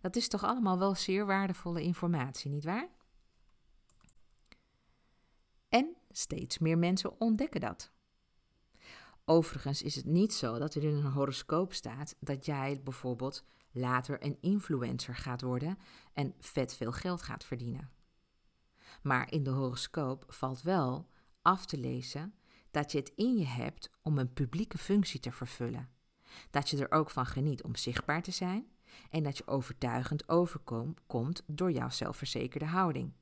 Dat 0.00 0.16
is 0.16 0.28
toch 0.28 0.44
allemaal 0.44 0.78
wel 0.78 0.94
zeer 0.94 1.26
waardevolle 1.26 1.82
informatie, 1.82 2.50
nietwaar? 2.50 2.88
En 5.68 5.96
steeds 6.10 6.58
meer 6.58 6.78
mensen 6.78 7.20
ontdekken 7.20 7.60
dat. 7.60 7.92
Overigens 9.24 9.82
is 9.82 9.96
het 9.96 10.04
niet 10.04 10.34
zo 10.34 10.58
dat 10.58 10.74
er 10.74 10.84
in 10.84 10.94
een 10.94 11.12
horoscoop 11.12 11.72
staat 11.72 12.16
dat 12.20 12.46
jij 12.46 12.80
bijvoorbeeld 12.84 13.44
later 13.70 14.24
een 14.24 14.38
influencer 14.40 15.16
gaat 15.16 15.42
worden 15.42 15.78
en 16.12 16.34
vet 16.38 16.74
veel 16.74 16.92
geld 16.92 17.22
gaat 17.22 17.44
verdienen. 17.44 17.90
Maar 19.02 19.32
in 19.32 19.42
de 19.42 19.50
horoscoop 19.50 20.24
valt 20.28 20.62
wel 20.62 21.08
af 21.42 21.66
te 21.66 21.78
lezen 21.78 22.34
dat 22.70 22.92
je 22.92 22.98
het 22.98 23.12
in 23.16 23.36
je 23.38 23.46
hebt 23.46 23.90
om 24.02 24.18
een 24.18 24.32
publieke 24.32 24.78
functie 24.78 25.20
te 25.20 25.32
vervullen. 25.32 25.88
Dat 26.50 26.68
je 26.68 26.86
er 26.86 26.98
ook 26.98 27.10
van 27.10 27.26
geniet 27.26 27.62
om 27.62 27.76
zichtbaar 27.76 28.22
te 28.22 28.30
zijn 28.30 28.66
en 29.10 29.22
dat 29.22 29.36
je 29.36 29.46
overtuigend 29.46 30.28
overkomt 30.28 31.42
door 31.46 31.72
jouw 31.72 31.90
zelfverzekerde 31.90 32.66
houding. 32.66 33.12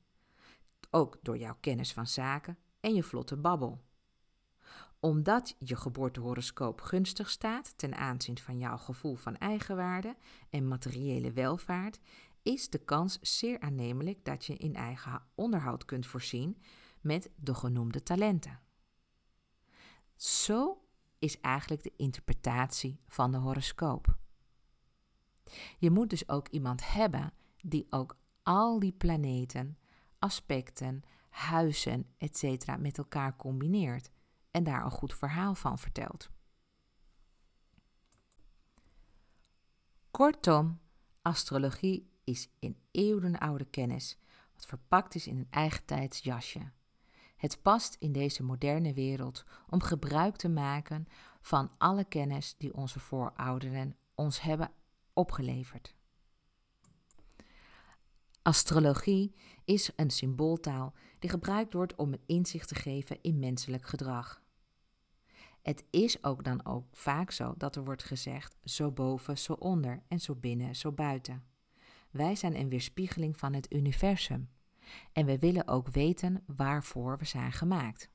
ook 0.93 1.17
door 1.21 1.37
jouw 1.37 1.57
kennis 1.59 1.93
van 1.93 2.07
zaken 2.07 2.57
en 2.79 2.93
je 2.93 3.03
vlotte 3.03 3.37
babbel. 3.37 3.81
Omdat 5.01 5.55
je 5.59 5.75
geboortehoroscoop 5.75 6.81
gunstig 6.81 7.29
staat 7.29 7.77
ten 7.77 7.95
aanzien 7.95 8.37
van 8.37 8.57
jouw 8.57 8.77
gevoel 8.77 9.15
van 9.15 9.37
eigenwaarde 9.37 10.15
en 10.49 10.67
materiële 10.67 11.31
welvaart, 11.31 11.99
is 12.41 12.69
de 12.69 12.77
kans 12.77 13.19
zeer 13.21 13.59
aannemelijk 13.59 14.25
dat 14.25 14.45
je 14.45 14.55
in 14.55 14.75
eigen 14.75 15.23
onderhoud 15.35 15.85
kunt 15.85 16.05
voorzien 16.05 16.57
met 16.99 17.29
de 17.35 17.53
genoemde 17.53 18.03
talenten. 18.03 18.59
Zo 20.15 20.81
is 21.19 21.39
eigenlijk 21.39 21.83
de 21.83 21.93
interpretatie 21.97 23.01
van 23.07 23.31
de 23.31 23.37
horoscoop. 23.37 24.17
Je 25.77 25.91
moet 25.91 26.09
dus 26.09 26.29
ook 26.29 26.47
iemand 26.47 26.93
hebben 26.93 27.33
die 27.61 27.87
ook 27.89 28.17
al 28.43 28.79
die 28.79 28.93
planeten, 28.93 29.77
aspecten, 30.19 31.01
huizen, 31.29 32.05
etc. 32.17 32.77
met 32.77 32.97
elkaar 32.97 33.35
combineert 33.35 34.11
en 34.51 34.63
daar 34.63 34.85
een 34.85 34.91
goed 34.91 35.13
verhaal 35.13 35.55
van 35.55 35.79
vertelt. 35.79 36.29
Kortom, 40.11 40.79
astrologie 41.21 42.11
is 42.23 42.49
een 42.59 42.77
eeuwenoude 42.91 43.65
kennis, 43.65 44.17
wat 44.53 44.65
verpakt 44.65 45.15
is 45.15 45.27
in 45.27 45.37
een 45.37 45.47
eigentijds 45.49 46.19
jasje. 46.19 46.71
Het 47.35 47.61
past 47.61 47.95
in 47.99 48.11
deze 48.11 48.43
moderne 48.43 48.93
wereld 48.93 49.43
om 49.69 49.81
gebruik 49.81 50.35
te 50.35 50.49
maken 50.49 51.07
van 51.41 51.71
alle 51.77 52.03
kennis 52.03 52.55
die 52.57 52.73
onze 52.73 52.99
voorouderen 52.99 53.95
ons 54.15 54.41
hebben 54.41 54.71
opgeleverd. 55.13 55.95
Astrologie 58.41 59.35
is 59.65 59.91
een 59.95 60.09
symbooltaal 60.09 60.93
die 61.19 61.29
gebruikt 61.29 61.73
wordt 61.73 61.95
om 61.95 62.13
een 62.13 62.23
inzicht 62.25 62.67
te 62.67 62.75
geven 62.75 63.21
in 63.21 63.39
menselijk 63.39 63.85
gedrag. 63.85 64.40
Het 65.61 65.83
is 65.89 66.23
ook 66.23 66.43
dan 66.43 66.65
ook 66.65 66.85
vaak 66.91 67.31
zo 67.31 67.53
dat 67.57 67.75
er 67.75 67.83
wordt 67.83 68.03
gezegd: 68.03 68.57
zo 68.63 68.91
boven, 68.91 69.37
zo 69.37 69.53
onder 69.53 70.03
en 70.07 70.19
zo 70.19 70.35
binnen, 70.35 70.75
zo 70.75 70.91
buiten. 70.91 71.43
Wij 72.09 72.35
zijn 72.35 72.55
een 72.55 72.69
weerspiegeling 72.69 73.37
van 73.37 73.53
het 73.53 73.73
universum 73.73 74.49
en 75.13 75.25
we 75.25 75.39
willen 75.39 75.67
ook 75.67 75.87
weten 75.87 76.43
waarvoor 76.45 77.17
we 77.17 77.25
zijn 77.25 77.51
gemaakt. 77.51 78.09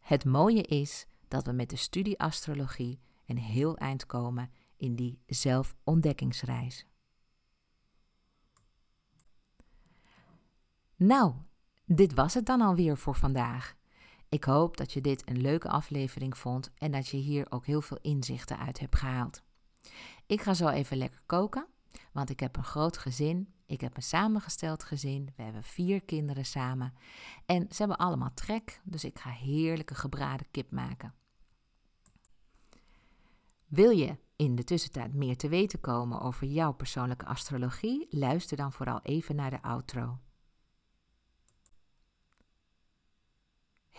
Het 0.00 0.24
mooie 0.24 0.62
is 0.62 1.06
dat 1.28 1.46
we 1.46 1.52
met 1.52 1.70
de 1.70 1.76
studie 1.76 2.18
astrologie 2.18 3.00
een 3.26 3.38
heel 3.38 3.76
eind 3.76 4.06
komen 4.06 4.50
in 4.76 4.94
die 4.94 5.22
zelfontdekkingsreis. 5.26 6.86
Nou, 10.96 11.34
dit 11.84 12.14
was 12.14 12.34
het 12.34 12.46
dan 12.46 12.60
alweer 12.60 12.96
voor 12.96 13.14
vandaag. 13.14 13.78
Ik 14.30 14.44
hoop 14.44 14.76
dat 14.76 14.92
je 14.92 15.00
dit 15.00 15.28
een 15.28 15.40
leuke 15.40 15.68
aflevering 15.68 16.38
vond 16.38 16.70
en 16.78 16.90
dat 16.90 17.08
je 17.08 17.16
hier 17.16 17.46
ook 17.48 17.66
heel 17.66 17.82
veel 17.82 17.98
inzichten 18.02 18.58
uit 18.58 18.80
hebt 18.80 18.96
gehaald. 18.96 19.42
Ik 20.26 20.40
ga 20.40 20.54
zo 20.54 20.68
even 20.68 20.96
lekker 20.96 21.20
koken, 21.26 21.66
want 22.12 22.30
ik 22.30 22.40
heb 22.40 22.56
een 22.56 22.64
groot 22.64 22.98
gezin. 22.98 23.52
Ik 23.66 23.80
heb 23.80 23.96
een 23.96 24.02
samengesteld 24.02 24.84
gezin. 24.84 25.32
We 25.36 25.42
hebben 25.42 25.62
vier 25.62 26.02
kinderen 26.02 26.44
samen. 26.44 26.94
En 27.46 27.66
ze 27.70 27.76
hebben 27.76 27.96
allemaal 27.96 28.34
trek, 28.34 28.80
dus 28.84 29.04
ik 29.04 29.18
ga 29.18 29.30
heerlijke 29.30 29.94
gebraden 29.94 30.46
kip 30.50 30.70
maken. 30.70 31.14
Wil 33.66 33.90
je 33.90 34.16
in 34.36 34.54
de 34.54 34.64
tussentijd 34.64 35.14
meer 35.14 35.36
te 35.36 35.48
weten 35.48 35.80
komen 35.80 36.20
over 36.20 36.46
jouw 36.46 36.72
persoonlijke 36.72 37.26
astrologie? 37.26 38.06
Luister 38.10 38.56
dan 38.56 38.72
vooral 38.72 39.00
even 39.02 39.36
naar 39.36 39.50
de 39.50 39.62
outro. 39.62 40.18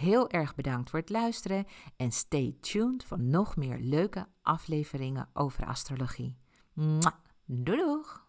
Heel 0.02 0.30
erg 0.30 0.56
bedankt 0.56 0.90
voor 0.90 1.00
het 1.00 1.10
luisteren 1.10 1.66
en 1.96 2.12
stay 2.12 2.56
tuned 2.60 3.04
voor 3.04 3.20
nog 3.20 3.56
meer 3.56 3.78
leuke 3.80 4.28
afleveringen 4.42 5.30
over 5.34 5.66
astrologie. 5.66 6.38
Doei 7.46 7.78
doeg! 7.78 8.26